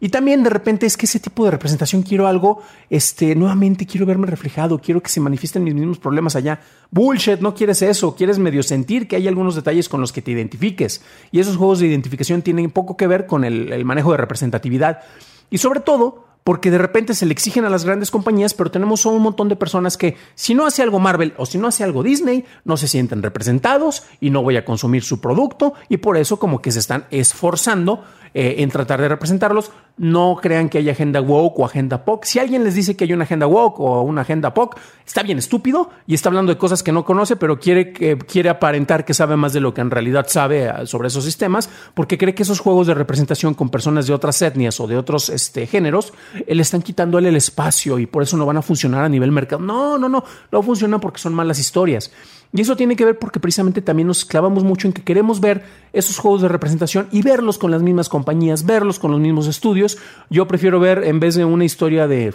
[0.00, 4.06] Y también de repente es que ese tipo de representación quiero algo, este, nuevamente quiero
[4.06, 6.60] verme reflejado, quiero que se manifiesten mis mismos problemas allá.
[6.90, 10.30] Bullshit, no quieres eso, quieres medio sentir que hay algunos detalles con los que te
[10.30, 11.02] identifiques.
[11.32, 15.00] Y esos juegos de identificación tienen poco que ver con el, el manejo de representatividad.
[15.50, 19.04] Y sobre todo, porque de repente se le exigen a las grandes compañías, pero tenemos
[19.04, 22.02] un montón de personas que si no hace algo Marvel o si no hace algo
[22.02, 26.38] Disney, no se sienten representados y no voy a consumir su producto y por eso
[26.38, 28.02] como que se están esforzando
[28.34, 29.70] eh, en tratar de representarlos.
[29.96, 32.24] No crean que hay agenda woke o agenda POC.
[32.24, 35.38] Si alguien les dice que hay una agenda woke o una agenda POC, está bien
[35.38, 39.36] estúpido y está hablando de cosas que no conoce, pero quiere, quiere aparentar que sabe
[39.36, 42.60] más de lo que en realidad sabe eh, sobre esos sistemas, porque cree que esos
[42.60, 46.12] juegos de representación con personas de otras etnias o de otros este, géneros
[46.46, 49.32] eh, le están quitándole el espacio y por eso no van a funcionar a nivel
[49.32, 49.62] mercado.
[49.62, 52.12] No, no, no, no funcionan porque son malas historias.
[52.52, 55.64] Y eso tiene que ver porque precisamente también nos clavamos mucho en que queremos ver
[55.92, 59.98] esos juegos de representación y verlos con las mismas compañías, verlos con los mismos estudios.
[60.30, 62.34] Yo prefiero ver, en vez de una historia de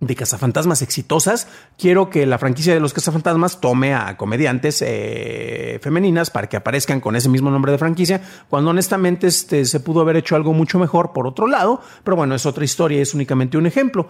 [0.00, 1.46] de cazafantasmas exitosas,
[1.78, 7.00] quiero que la franquicia de los cazafantasmas tome a comediantes eh, femeninas para que aparezcan
[7.00, 10.78] con ese mismo nombre de franquicia, cuando honestamente este, se pudo haber hecho algo mucho
[10.78, 14.08] mejor por otro lado, pero bueno, es otra historia, es únicamente un ejemplo.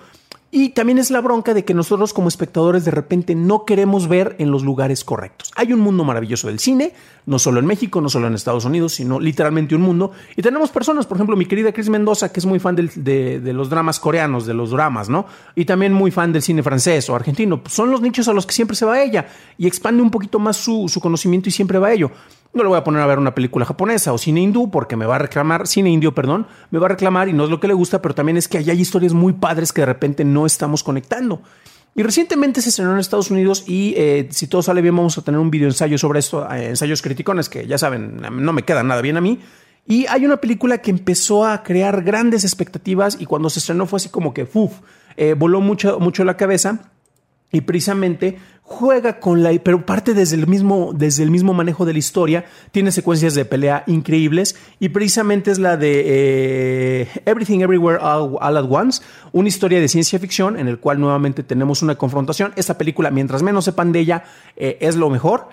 [0.53, 4.35] Y también es la bronca de que nosotros como espectadores de repente no queremos ver
[4.41, 5.53] en los lugares correctos.
[5.55, 6.93] Hay un mundo maravilloso del cine,
[7.25, 10.11] no solo en México, no solo en Estados Unidos, sino literalmente un mundo.
[10.37, 13.71] Y tenemos personas, por ejemplo, mi querida Chris Mendoza, que es muy fan de, los
[13.71, 15.27] dramas coreanos, de los dramas, ¿no?
[15.55, 17.63] Y también muy fan del cine francés o argentino.
[17.69, 20.57] Son los nichos a los que siempre se va ella y expande un poquito más
[20.57, 22.11] su, su conocimiento y siempre va a ello.
[22.53, 25.07] No le voy a poner a ver una película japonesa o cine hindú porque me
[25.07, 27.69] va a reclamar, cine indio, perdón, me va a reclamar y no es lo que
[27.69, 30.47] le gusta, pero también es que allá hay historias muy padres que de repente no
[30.47, 31.43] estamos conectando.
[31.95, 35.23] Y recientemente se estrenó en Estados Unidos y eh, si todo sale bien vamos a
[35.23, 38.89] tener un video ensayo sobre esto, eh, ensayos criticones que ya saben, no me quedan
[38.89, 39.41] nada bien a mí.
[39.87, 43.97] Y hay una película que empezó a crear grandes expectativas y cuando se estrenó fue
[43.99, 44.73] así como que, uf,
[45.17, 46.91] eh, voló mucho, mucho la cabeza
[47.53, 51.93] y precisamente juega con la pero parte desde el mismo desde el mismo manejo de
[51.93, 57.99] la historia tiene secuencias de pelea increíbles y precisamente es la de eh, Everything Everywhere
[58.01, 62.53] All, at Once una historia de ciencia ficción en el cual nuevamente tenemos una confrontación.
[62.55, 64.25] Esta película mientras menos sepan de ella
[64.57, 65.49] eh, es lo mejor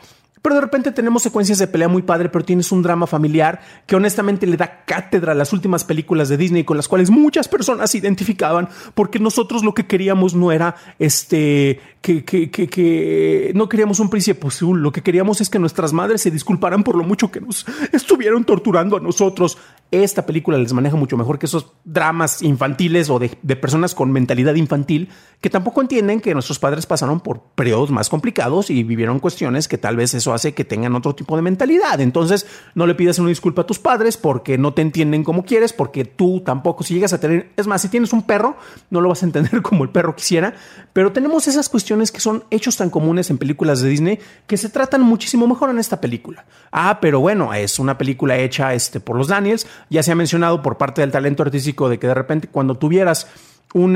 [0.48, 3.98] pero de repente tenemos secuencias de pelea muy padre, pero tienes un drama familiar que
[3.98, 7.92] honestamente le da cátedra a las últimas películas de Disney con las cuales muchas personas
[7.92, 13.68] se identificaban, porque nosotros lo que queríamos no era este que, que, que, que no
[13.68, 17.04] queríamos un príncipe azul, lo que queríamos es que nuestras madres se disculparan por lo
[17.04, 19.58] mucho que nos estuvieron torturando a nosotros.
[19.92, 24.14] Esta película les maneja mucho mejor que esos dramas infantiles o de, de personas con
[24.14, 25.10] mentalidad infantil
[25.42, 29.78] que tampoco entienden que nuestros padres pasaron por periodos más complicados y vivieron cuestiones que
[29.78, 32.00] tal vez eso que tengan otro tipo de mentalidad.
[32.02, 32.46] Entonces,
[32.76, 36.06] no le pidas una disculpa a tus padres porque no te entienden como quieres, porque
[36.06, 38.58] tú tampoco, si llegas a tener, es más, si tienes un perro,
[38.90, 40.54] no lo vas a entender como el perro quisiera,
[40.94, 44.70] pero tenemos esas cuestiones que son hechos tan comunes en películas de Disney que se
[44.70, 46.46] tratan muchísimo mejor en esta película.
[46.72, 50.62] Ah, pero bueno, es una película hecha este, por los Daniels, ya se ha mencionado
[50.62, 53.28] por parte del talento artístico de que de repente cuando tuvieras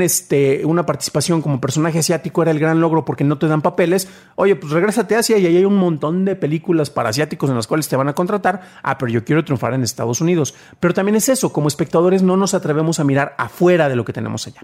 [0.00, 4.08] este, una participación como personaje asiático era el gran logro porque no te dan papeles.
[4.36, 7.56] Oye, pues regrésate a Asia y ahí hay un montón de películas para asiáticos en
[7.56, 8.60] las cuales te van a contratar.
[8.82, 10.54] Ah, pero yo quiero triunfar en Estados Unidos.
[10.78, 14.12] Pero también es eso, como espectadores no nos atrevemos a mirar afuera de lo que
[14.12, 14.60] tenemos allá.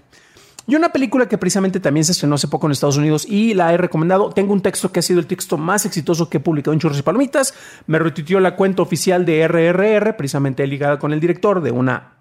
[0.67, 3.73] Y una película que precisamente también se estrenó hace poco en Estados Unidos y la
[3.73, 4.29] he recomendado.
[4.29, 6.99] Tengo un texto que ha sido el texto más exitoso que he publicado en Churros
[6.99, 7.55] y Palomitas.
[7.87, 12.18] Me retuiteó la cuenta oficial de RRR, precisamente ligada con el director de una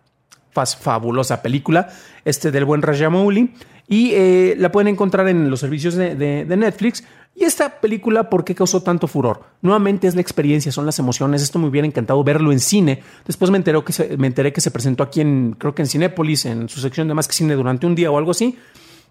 [0.66, 1.88] fabulosa película,
[2.24, 3.52] este del buen Rajamouli,
[3.88, 7.04] y eh, la pueden encontrar en los servicios de, Netflix.
[7.34, 9.42] Y esta película, ¿por qué causó tanto furor?
[9.62, 11.40] Nuevamente es la experiencia, son las emociones.
[11.40, 13.02] Esto me hubiera encantado verlo en cine.
[13.26, 15.88] Después me, enteré que se, me enteré que se presentó aquí en, creo que en
[15.88, 18.58] Cinépolis, en su sección de Más que Cine durante un día o algo así.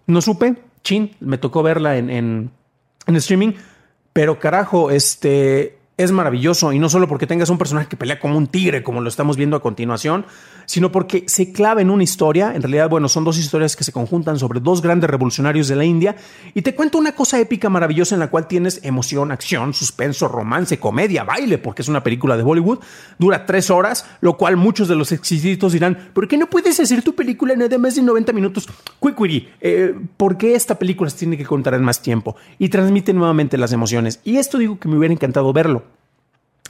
[0.06, 2.50] No supe, chin, me tocó verla en, en
[3.16, 3.52] streaming.
[4.12, 6.72] Pero carajo, este es maravilloso.
[6.72, 9.36] Y no solo porque tengas un personaje que pelea como un tigre, como lo estamos
[9.36, 10.24] viendo a continuación,
[10.64, 12.54] sino porque se clava en una historia.
[12.54, 15.84] En realidad, bueno, son dos historias que se conjuntan sobre dos grandes revolucionarios de la
[15.84, 16.16] India
[16.54, 20.78] y te cuento una cosa épica, maravillosa, en la cual tienes emoción, acción, suspenso, romance,
[20.78, 22.78] comedia, baile, porque es una película de Bollywood.
[23.18, 27.02] Dura tres horas, lo cual muchos de los exquisitos dirán, ¿por qué no puedes hacer
[27.02, 28.68] tu película en más de 90 minutos?
[29.00, 29.18] Quick
[29.60, 32.36] eh, ¿por qué esta película se tiene que contar en más tiempo?
[32.58, 34.20] Y transmite nuevamente las emociones.
[34.22, 35.87] Y esto digo que me hubiera encantado verlo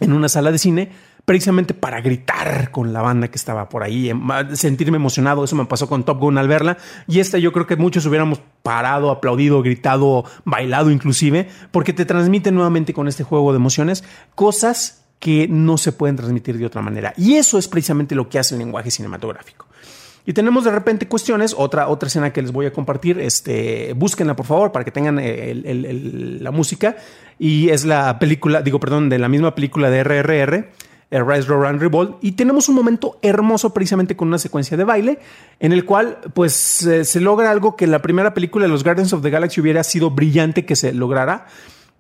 [0.00, 0.90] en una sala de cine
[1.28, 4.18] precisamente para gritar con la banda que estaba por ahí, em,
[4.54, 5.44] sentirme emocionado.
[5.44, 6.78] Eso me pasó con Top Gun al verla.
[7.06, 12.50] Y esta yo creo que muchos hubiéramos parado, aplaudido, gritado, bailado inclusive, porque te transmite
[12.50, 17.12] nuevamente con este juego de emociones cosas que no se pueden transmitir de otra manera.
[17.18, 19.67] Y eso es precisamente lo que hace el lenguaje cinematográfico.
[20.28, 24.36] Y tenemos de repente cuestiones, otra, otra escena que les voy a compartir, este, búsquenla
[24.36, 26.96] por favor para que tengan la música.
[27.38, 30.68] Y es la película, digo, perdón, de la misma película de RRR
[31.10, 35.18] Rise, Roll and Revolt, y tenemos un momento hermoso precisamente con una secuencia de baile
[35.60, 39.22] en el cual pues se logra algo que la primera película de los Guardians of
[39.22, 41.46] the Galaxy hubiera sido brillante que se lograra.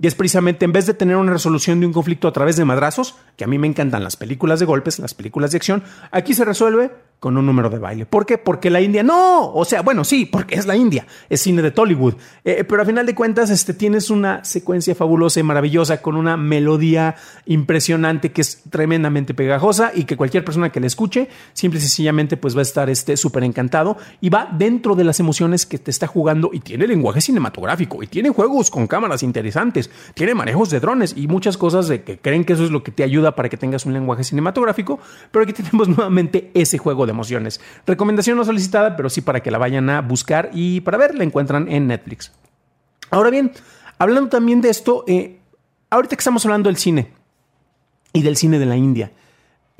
[0.00, 2.64] Y es precisamente en vez de tener una resolución de un conflicto a través de
[2.64, 5.82] madrazos, que a mí me encantan las películas de golpes, las películas de acción,
[6.12, 8.06] aquí se resuelve con un número de baile.
[8.06, 8.38] ¿Por qué?
[8.38, 11.72] Porque la India no, o sea, bueno, sí, porque es la India, es cine de
[11.72, 16.14] Tollywood, eh, pero a final de cuentas este, tienes una secuencia fabulosa y maravillosa con
[16.14, 21.78] una melodía impresionante que es tremendamente pegajosa y que cualquier persona que la escuche, simple
[21.78, 25.78] y sencillamente pues va a estar súper encantado y va dentro de las emociones que
[25.78, 30.70] te está jugando y tiene lenguaje cinematográfico y tiene juegos con cámaras interesantes, tiene manejos
[30.70, 33.34] de drones y muchas cosas de que creen que eso es lo que te ayuda
[33.34, 34.98] para que tengas un lenguaje cinematográfico,
[35.30, 37.60] pero aquí tenemos nuevamente ese juego de emociones.
[37.86, 41.24] Recomendación no solicitada, pero sí para que la vayan a buscar y para ver, la
[41.24, 42.32] encuentran en Netflix.
[43.10, 43.52] Ahora bien,
[43.98, 45.38] hablando también de esto, eh,
[45.90, 47.12] ahorita que estamos hablando del cine
[48.12, 49.12] y del cine de la India,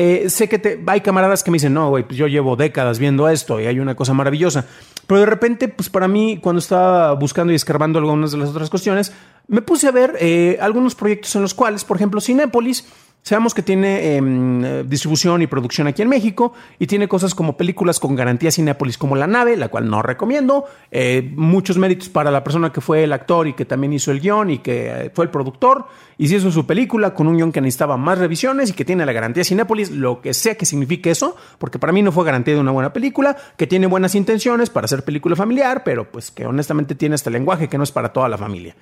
[0.01, 3.01] eh, sé que te, hay camaradas que me dicen, no, güey, pues yo llevo décadas
[3.01, 4.67] viendo esto y hay una cosa maravillosa.
[5.09, 8.69] Pero de repente, pues para mí, cuando estaba buscando y escarbando algunas de las otras
[8.69, 9.11] cuestiones,
[9.47, 12.85] me puse a ver eh, algunos proyectos en los cuales, por ejemplo, Cinépolis
[13.23, 18.01] Sabemos que tiene em, distribución y producción aquí en México y tiene cosas como películas
[18.01, 20.65] con garantía Cinepolis como La Nave, la cual no recomiendo.
[20.91, 24.21] Eh, muchos méritos para la persona que fue el actor y que también hizo el
[24.21, 25.87] guion y que eh, fue el productor.
[26.17, 29.05] Y si hizo su película con un guion que necesitaba más revisiones y que tiene
[29.05, 32.55] la garantía Cinepolis, lo que sea que signifique eso, porque para mí no fue garantía
[32.55, 36.47] de una buena película, que tiene buenas intenciones para hacer película familiar, pero pues que
[36.47, 38.75] honestamente tiene este lenguaje que no es para toda la familia.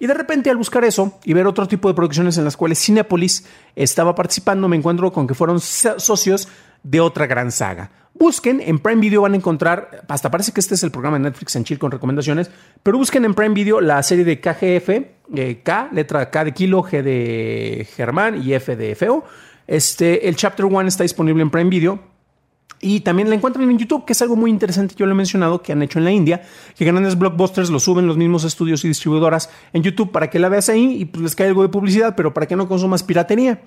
[0.00, 2.82] Y de repente al buscar eso y ver otro tipo de producciones en las cuales
[2.82, 3.44] Cinepolis
[3.76, 6.48] estaba participando, me encuentro con que fueron socios
[6.82, 7.90] de otra gran saga.
[8.14, 11.24] Busquen, en Prime Video van a encontrar, hasta parece que este es el programa de
[11.24, 12.50] Netflix en Chill con recomendaciones,
[12.82, 14.88] pero busquen en Prime Video la serie de KGF,
[15.34, 19.24] eh, K, letra K de kilo, G de Germán y F de feo.
[19.66, 22.00] Este, el Chapter 1 está disponible en Prime Video.
[22.82, 25.60] Y también la encuentran en YouTube, que es algo muy interesante, yo lo he mencionado,
[25.60, 26.42] que han hecho en la India,
[26.76, 30.48] que grandes blockbusters lo suben los mismos estudios y distribuidoras en YouTube para que la
[30.48, 33.60] veas ahí y pues les cae algo de publicidad, pero para que no consumas piratería.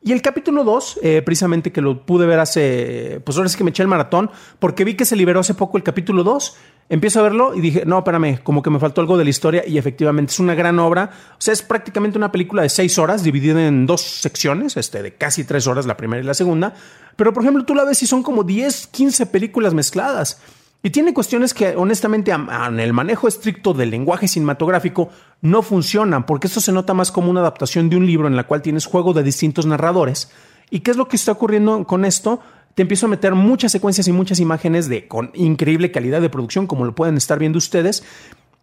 [0.00, 3.64] Y el capítulo 2, eh, precisamente que lo pude ver hace, pues ahora es que
[3.64, 4.30] me eché el maratón,
[4.60, 6.56] porque vi que se liberó hace poco el capítulo 2,
[6.88, 9.64] empiezo a verlo y dije, no, espérame, como que me faltó algo de la historia
[9.66, 13.24] y efectivamente es una gran obra, o sea, es prácticamente una película de seis horas,
[13.24, 16.74] dividida en dos secciones, este, de casi tres horas, la primera y la segunda,
[17.16, 20.40] pero por ejemplo tú la ves y son como 10, 15 películas mezcladas.
[20.82, 25.10] Y tiene cuestiones que honestamente en el manejo estricto del lenguaje cinematográfico
[25.40, 28.46] no funcionan, porque esto se nota más como una adaptación de un libro en la
[28.46, 30.30] cual tienes juego de distintos narradores.
[30.70, 32.40] ¿Y qué es lo que está ocurriendo con esto?
[32.76, 36.68] Te empiezo a meter muchas secuencias y muchas imágenes de con increíble calidad de producción,
[36.68, 38.04] como lo pueden estar viendo ustedes,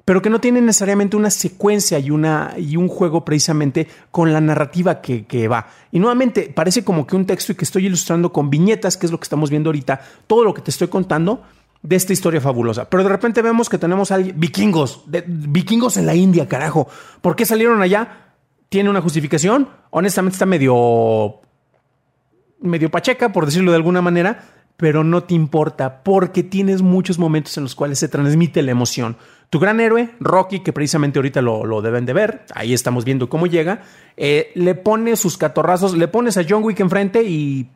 [0.06, 4.40] pero que no tienen necesariamente una secuencia y, una, y un juego precisamente con la
[4.40, 5.68] narrativa que, que, va.
[5.92, 9.12] Y nuevamente, parece como que un texto y que estoy ilustrando con viñetas, que es
[9.12, 11.42] lo que estamos viendo ahorita, todo lo que te estoy contando,
[11.86, 12.90] de esta historia fabulosa.
[12.90, 16.88] Pero de repente vemos que tenemos a vikingos, vikingos en la India, carajo.
[17.22, 18.34] ¿Por qué salieron allá?
[18.70, 19.70] ¿Tiene una justificación?
[19.92, 21.42] Honestamente está medio
[22.60, 24.46] medio pacheca, por decirlo de alguna manera,
[24.78, 29.18] pero no te importa porque tienes muchos momentos en los cuales se transmite la emoción.
[29.52, 33.46] Tu gran héroe, Rocky, que precisamente ahorita lo, deben de ver, ahí estamos viendo cómo
[33.46, 33.84] llega,
[34.18, 37.70] eh, le pone sus catorrazos, le pones a John Wick enfrente y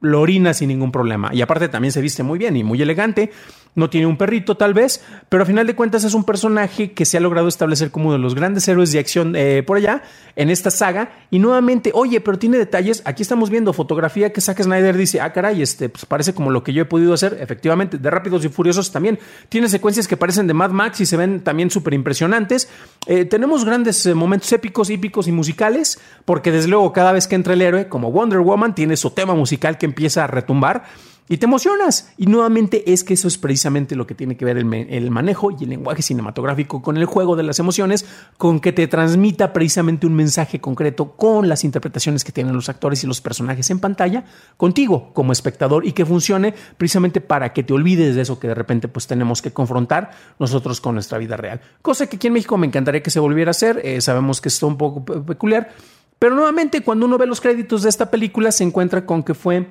[0.00, 1.30] lo orina sin ningún problema.
[1.32, 3.30] Y aparte también se viste muy bien y muy elegante
[3.76, 7.04] no tiene un perrito tal vez, pero a final de cuentas es un personaje que
[7.04, 10.02] se ha logrado establecer como uno de los grandes héroes de acción eh, por allá
[10.34, 11.10] en esta saga.
[11.30, 13.02] Y nuevamente, oye, pero tiene detalles.
[13.04, 16.64] Aquí estamos viendo fotografía que Zack Snyder dice, ah, caray, este, pues parece como lo
[16.64, 17.36] que yo he podido hacer.
[17.38, 19.18] Efectivamente, de Rápidos y Furiosos también
[19.50, 22.70] tiene secuencias que parecen de Mad Max y se ven también súper impresionantes.
[23.06, 27.34] Eh, tenemos grandes eh, momentos épicos, hípicos y musicales, porque desde luego cada vez que
[27.34, 30.84] entra el héroe, como Wonder Woman, tiene su tema musical que empieza a retumbar
[31.28, 32.12] y te emocionas.
[32.16, 35.64] Y nuevamente es que eso es precisamente lo que tiene que ver el, manejo y
[35.64, 40.14] el lenguaje cinematográfico con el juego de las emociones, con que te transmita precisamente un
[40.14, 44.24] mensaje concreto con las interpretaciones que tienen los actores y los personajes en pantalla,
[44.56, 48.54] contigo como espectador y que funcione precisamente para que te olvides de eso que de
[48.54, 51.60] repente pues tenemos que confrontar nosotros con nuestra vida real.
[51.82, 54.48] Cosa que aquí en México me encantaría que se volviera a hacer, eh, sabemos que
[54.48, 55.70] es un poco peculiar,
[56.18, 59.68] pero nuevamente cuando uno ve los créditos de esta película se encuentra con que fue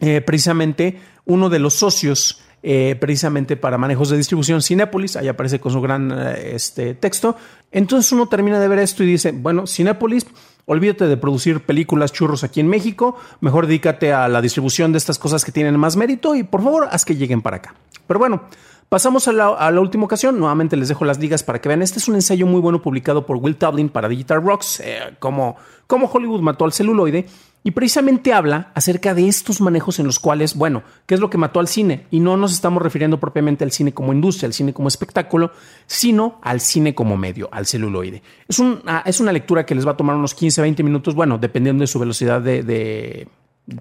[0.00, 5.60] eh, precisamente uno de los socios eh, precisamente para manejos de distribución Cinepolis, ahí aparece
[5.60, 7.36] con su gran eh, este, texto.
[7.72, 10.26] Entonces uno termina de ver esto y dice, bueno, Cinepolis,
[10.66, 15.18] olvídate de producir películas churros aquí en México, mejor dedícate a la distribución de estas
[15.18, 17.74] cosas que tienen más mérito y por favor haz que lleguen para acá.
[18.06, 18.42] Pero bueno,
[18.90, 20.40] Pasamos a la, última ocasión.
[20.40, 21.80] Nuevamente les dejo las ligas para que vean.
[21.80, 25.56] Este es un ensayo muy bueno publicado por Will Tublin para Digital Rocks, eh, como,
[25.88, 27.28] Hollywood mató al celuloide.
[27.62, 31.38] Y precisamente habla acerca de estos manejos en los cuales, bueno, ¿qué es lo que
[31.38, 32.08] mató al cine?
[32.10, 35.52] Y no nos estamos refiriendo propiamente al cine como industria, al cine como espectáculo,
[35.86, 38.24] sino al cine como medio, al celuloide.
[38.48, 38.60] Es,
[39.04, 41.86] es una lectura que les va a tomar unos 15, 20 minutos, bueno, dependiendo de
[41.86, 43.28] su velocidad de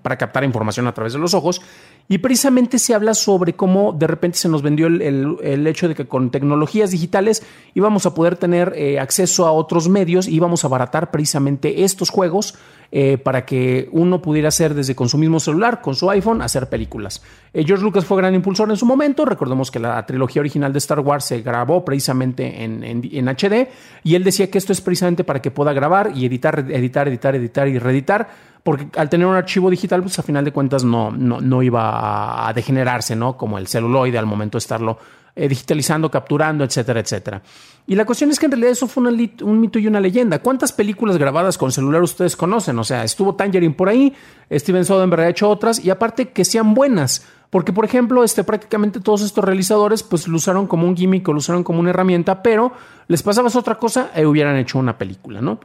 [0.02, 1.62] para captar información a través de los ojos.
[2.08, 6.08] Y precisamente se habla sobre cómo de repente se nos vendió el, hecho de que
[6.08, 7.44] con tecnologías digitales
[7.76, 12.10] íbamos a poder tener eh, acceso a otros medios y íbamos a abaratar precisamente estos
[12.10, 12.56] juegos
[12.92, 16.70] eh, para que uno pudiera hacer desde con su mismo celular, con su iPhone, hacer
[16.70, 17.22] películas.
[17.54, 19.26] Eh, George Lucas fue gran impulsor en su momento.
[19.26, 23.70] Recordemos que la trilogía original de Star Wars se grabó precisamente en, en HD
[24.04, 27.36] y él decía que esto es precisamente para que pueda grabar y editar, editar, editar,
[27.36, 28.28] editar y reeditar
[28.64, 32.54] porque al tener un archivo digital, pues a final de cuentas no, no, iba a
[32.54, 33.38] degenerarse, ¿no?
[33.38, 35.00] Como el celuloide al momento de estarlo
[35.36, 37.42] eh, digitalizando, capturando, etcétera, etcétera.
[37.90, 40.44] Y la cuestión es que en realidad eso fue un mito y una leyenda.
[40.44, 42.78] ¿Cuántas películas grabadas con celular ustedes conocen?
[42.78, 44.14] O sea, estuvo Tangerine por ahí,
[44.52, 47.26] Steven Soderbergh ha hecho otras, y aparte que sean buenas.
[47.50, 51.34] Porque, por ejemplo, este, prácticamente todos estos realizadores pues lo usaron como un gimmick o
[51.34, 52.74] lo usaron como una herramienta, pero
[53.08, 55.60] les pasabas otra cosa e hubieran hecho una película, ¿no?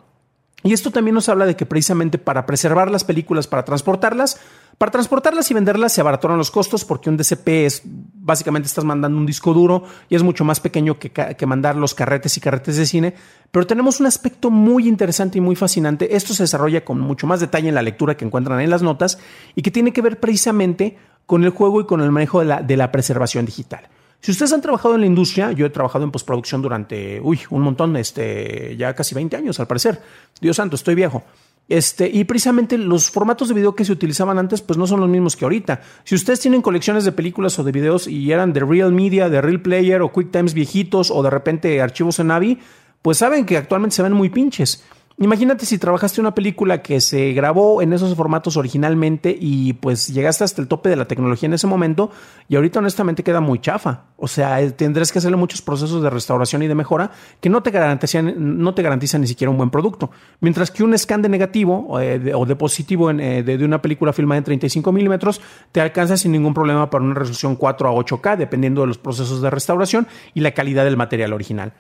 [0.64, 4.40] Y esto también nos habla de que precisamente para preservar las películas, para transportarlas,
[4.78, 9.18] para transportarlas y venderlas se abarataron los costos porque un DCP es básicamente estás mandando
[9.18, 12.78] un disco duro y es mucho más pequeño que, que, mandar los carretes y carretes
[12.78, 13.14] de cine.
[13.50, 16.16] Pero tenemos un aspecto muy interesante y muy fascinante.
[16.16, 19.18] Esto se desarrolla con mucho más detalle en la lectura que encuentran en las notas
[19.54, 20.96] y que tiene que ver precisamente
[21.26, 23.86] con el juego y con el manejo de la, de la preservación digital.
[24.24, 27.60] Si ustedes han trabajado en la industria, yo he trabajado en postproducción durante, uy, un
[27.60, 30.00] montón, este, ya casi 20 años al parecer.
[30.40, 31.22] Dios santo, estoy viejo.
[31.68, 35.10] Este, y precisamente los formatos de video que se utilizaban antes, pues no son los
[35.10, 35.82] mismos que ahorita.
[36.04, 39.42] Si ustedes tienen colecciones de películas o de videos y eran de Real Media, de
[39.42, 42.60] Real Player o QuickTimes viejitos o de repente archivos en AVI,
[43.02, 44.84] pues saben que actualmente se ven muy pinches.
[45.16, 50.42] Imagínate si trabajaste una película que se grabó en esos formatos originalmente y pues llegaste
[50.42, 52.10] hasta el tope de la tecnología en ese momento
[52.48, 54.06] y ahorita honestamente queda muy chafa.
[54.16, 57.62] O sea, eh, tendrás que hacerle muchos procesos de restauración y de mejora que no
[57.62, 60.10] te garantizan, no te garantizan ni siquiera un buen producto.
[60.40, 64.12] Mientras que un scan de negativo eh, o de positivo eh, de, de, una película
[64.12, 65.40] filmada en 35 milímetros
[65.70, 69.40] te alcanza sin ningún problema para una resolución 4 a 8K dependiendo de los procesos
[69.40, 71.72] de restauración y la calidad del material original.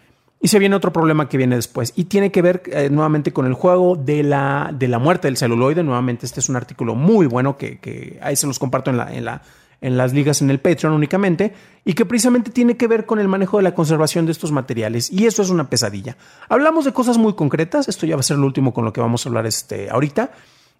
[0.44, 1.94] Y se viene otro problema que viene después.
[1.96, 5.38] Y tiene que ver eh, nuevamente con el juego de la, de la muerte del
[5.38, 5.82] celuloide.
[5.82, 9.24] Nuevamente, este es un artículo muy bueno que, ahí se los comparto en, la, en,
[9.24, 9.40] la,
[9.80, 11.54] en las ligas en el Patreon únicamente.
[11.86, 15.10] Y que precisamente tiene que ver con el manejo de la conservación de estos materiales.
[15.10, 16.18] Y eso es una pesadilla.
[16.50, 17.88] Hablamos de cosas muy concretas.
[17.88, 20.30] Esto ya va a ser lo último con lo que vamos a hablar este, ahorita.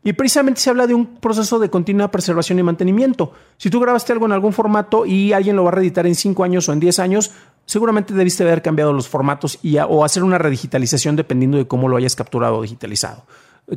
[0.07, 3.33] Y precisamente se habla de un proceso de continua preservación y mantenimiento.
[3.57, 6.45] Si tú grabaste algo en algún formato y alguien lo va a reeditar en 5
[6.45, 7.31] años o en 10 años,
[7.67, 11.97] seguramente debiste haber cambiado los formatos y o hacer una redigitalización dependiendo de cómo lo
[11.97, 13.25] hayas capturado o digitalizado.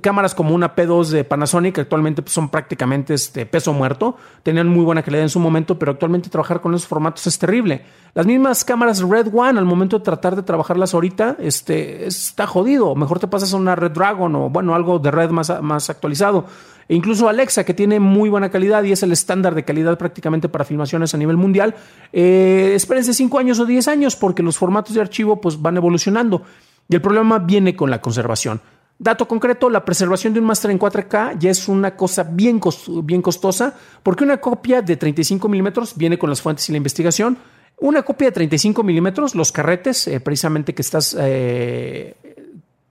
[0.02, 4.18] Cámaras como una P2 de Panasonic actualmente pues, son prácticamente este peso muerto.
[4.44, 7.86] Tenían muy buena calidad en su momento, pero actualmente trabajar con esos formatos es terrible.
[8.14, 12.96] Las mismas cámaras Red One, al momento de tratar de trabajarlas ahorita, este, está jodido.
[12.96, 16.46] Mejor te pasas a una Red Dragon o bueno, algo de red más, más actualizado.
[16.90, 20.48] E incluso Alexa, que tiene muy buena calidad y es el estándar de calidad prácticamente
[20.48, 21.76] para filmaciones a nivel mundial,
[22.14, 26.44] eh, espérense 5 años o 10 años porque los formatos de archivo pues, van evolucionando.
[26.90, 28.62] Y el problema viene con la conservación.
[29.00, 32.60] Dato concreto, la preservación de un máster en 4K ya es una cosa bien,
[33.04, 37.38] bien costosa porque una copia de 35 milímetros viene con las fuentes y la investigación.
[37.80, 42.16] Una copia de 35 milímetros, los carretes eh, precisamente que estás eh,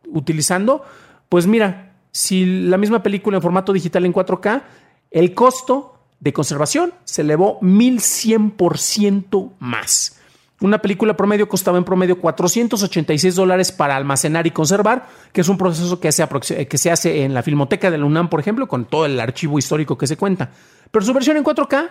[0.06, 0.84] utilizando,
[1.28, 4.62] pues mira, si la misma película en formato digital en 4K,
[5.10, 10.18] el costo de conservación se elevó 1100% más.
[10.62, 15.58] Una película promedio costaba en promedio 486 dólares para almacenar y conservar, que es un
[15.58, 16.08] proceso que,
[16.66, 19.58] que se hace en la Filmoteca de la UNAM, por ejemplo, con todo el archivo
[19.58, 20.52] histórico que se cuenta.
[20.90, 21.90] Pero su versión en 4K,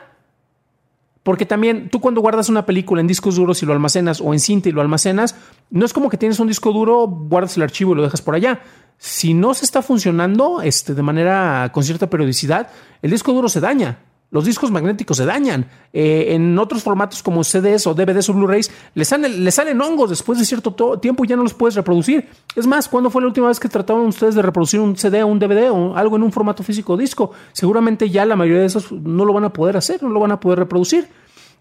[1.21, 4.39] porque también tú cuando guardas una película en discos duros y lo almacenas o en
[4.39, 5.35] cinta y lo almacenas,
[5.69, 8.33] no es como que tienes un disco duro, guardas el archivo y lo dejas por
[8.33, 8.61] allá.
[8.97, 12.69] Si no se está funcionando este, de manera con cierta periodicidad,
[13.01, 13.99] el disco duro se daña
[14.35, 15.65] los discos magnéticos se dañan.
[15.93, 20.37] Eh, en otros formatos como CDs o DVDs o Blu-rays, le salen, salen hongos después
[20.37, 22.27] de cierto tiempo y ya no los puedes reproducir.
[22.53, 25.27] Es más, ¿cuándo fue la última vez que trataron ustedes de reproducir un CD o
[25.27, 27.31] un DVD o algo en un formato físico disco?
[27.53, 30.33] Seguramente ya la mayoría de esos no lo van a poder hacer, no lo van
[30.33, 31.07] a poder reproducir.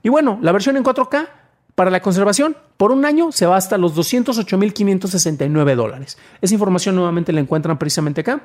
[0.03, 1.29] Y bueno, la versión en 4K
[1.75, 6.19] para la conservación, por un año se va hasta los 208.569 dólares.
[6.41, 8.43] Esa información nuevamente la encuentran precisamente acá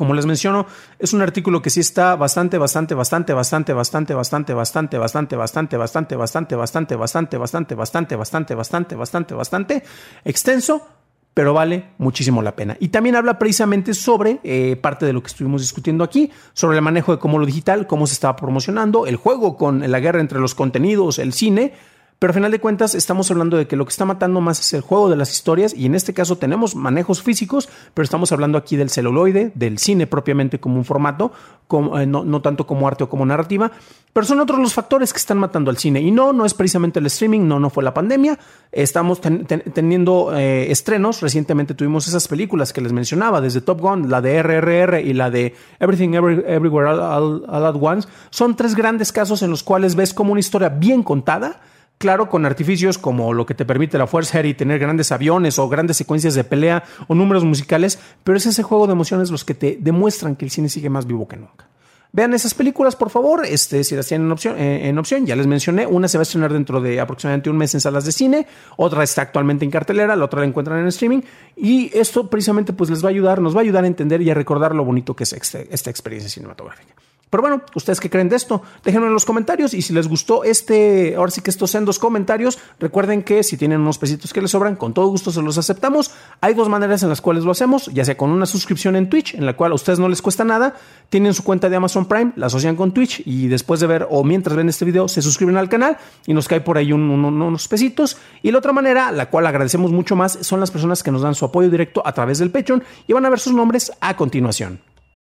[0.00, 0.66] como les menciono,
[0.98, 5.36] es un artículo que sí está bastante, bastante, bastante, bastante, bastante, bastante, bastante, bastante, bastante,
[5.36, 9.82] bastante, bastante, bastante, bastante, bastante, bastante, bastante, bastante, bastante, bastante
[10.24, 10.86] extenso,
[11.34, 12.78] pero vale muchísimo la pena.
[12.80, 14.40] Y también habla precisamente sobre
[14.80, 18.06] parte de lo que estuvimos discutiendo aquí, sobre el manejo de cómo lo digital, cómo
[18.06, 21.74] se estaba promocionando, el juego con la guerra entre los contenidos, el cine,
[22.20, 24.74] pero al final de cuentas estamos hablando de que lo que está matando más es
[24.74, 28.58] el juego de las historias y en este caso tenemos manejos físicos, pero estamos hablando
[28.58, 31.32] aquí del celuloide, del cine propiamente como un formato,
[31.66, 33.72] como, eh, no, no, tanto como arte o como narrativa,
[34.12, 36.02] pero son otros los factores que están matando al cine.
[36.02, 38.38] Y no, no es precisamente el streaming, no, no fue la pandemia.
[38.70, 41.22] Estamos ten, ten, teniendo eh, estrenos.
[41.22, 45.30] Recientemente tuvimos esas películas que les mencionaba, desde Top Gun, la de RRR y la
[45.30, 48.08] de Everything Every, Everywhere All, All at Once.
[48.28, 51.62] Son tres grandes casos en los cuales ves como una historia bien contada
[52.00, 55.58] Claro, con artificios como lo que te permite la Force Head y tener grandes aviones
[55.58, 59.44] o grandes secuencias de pelea o números musicales, pero es ese juego de emociones los
[59.44, 61.68] que te demuestran que el cine sigue más vivo que nunca.
[62.10, 65.26] Vean esas películas, por favor, este, si las tienen en opción, eh, en opción.
[65.26, 68.06] Ya les mencioné, una se va a estrenar dentro de aproximadamente un mes en salas
[68.06, 68.46] de cine,
[68.78, 71.20] otra está actualmente en cartelera, la otra la encuentran en streaming.
[71.54, 74.30] Y esto precisamente pues les va a ayudar, nos va a ayudar a entender y
[74.30, 76.94] a recordar lo bonito que es este, esta experiencia cinematográfica.
[77.30, 78.62] Pero bueno, ¿ustedes qué creen de esto?
[78.84, 82.00] Déjenme en los comentarios y si les gustó este, ahora sí que estos sean dos
[82.00, 85.56] comentarios, recuerden que si tienen unos pesitos que les sobran, con todo gusto se los
[85.56, 86.10] aceptamos.
[86.40, 89.34] Hay dos maneras en las cuales lo hacemos, ya sea con una suscripción en Twitch,
[89.34, 90.74] en la cual a ustedes no les cuesta nada,
[91.08, 94.24] tienen su cuenta de Amazon Prime, la asocian con Twitch y después de ver o
[94.24, 97.68] mientras ven este video se suscriben al canal y nos cae por ahí un, unos
[97.68, 98.16] pesitos.
[98.42, 101.36] Y la otra manera, la cual agradecemos mucho más, son las personas que nos dan
[101.36, 104.89] su apoyo directo a través del Patreon y van a ver sus nombres a continuación.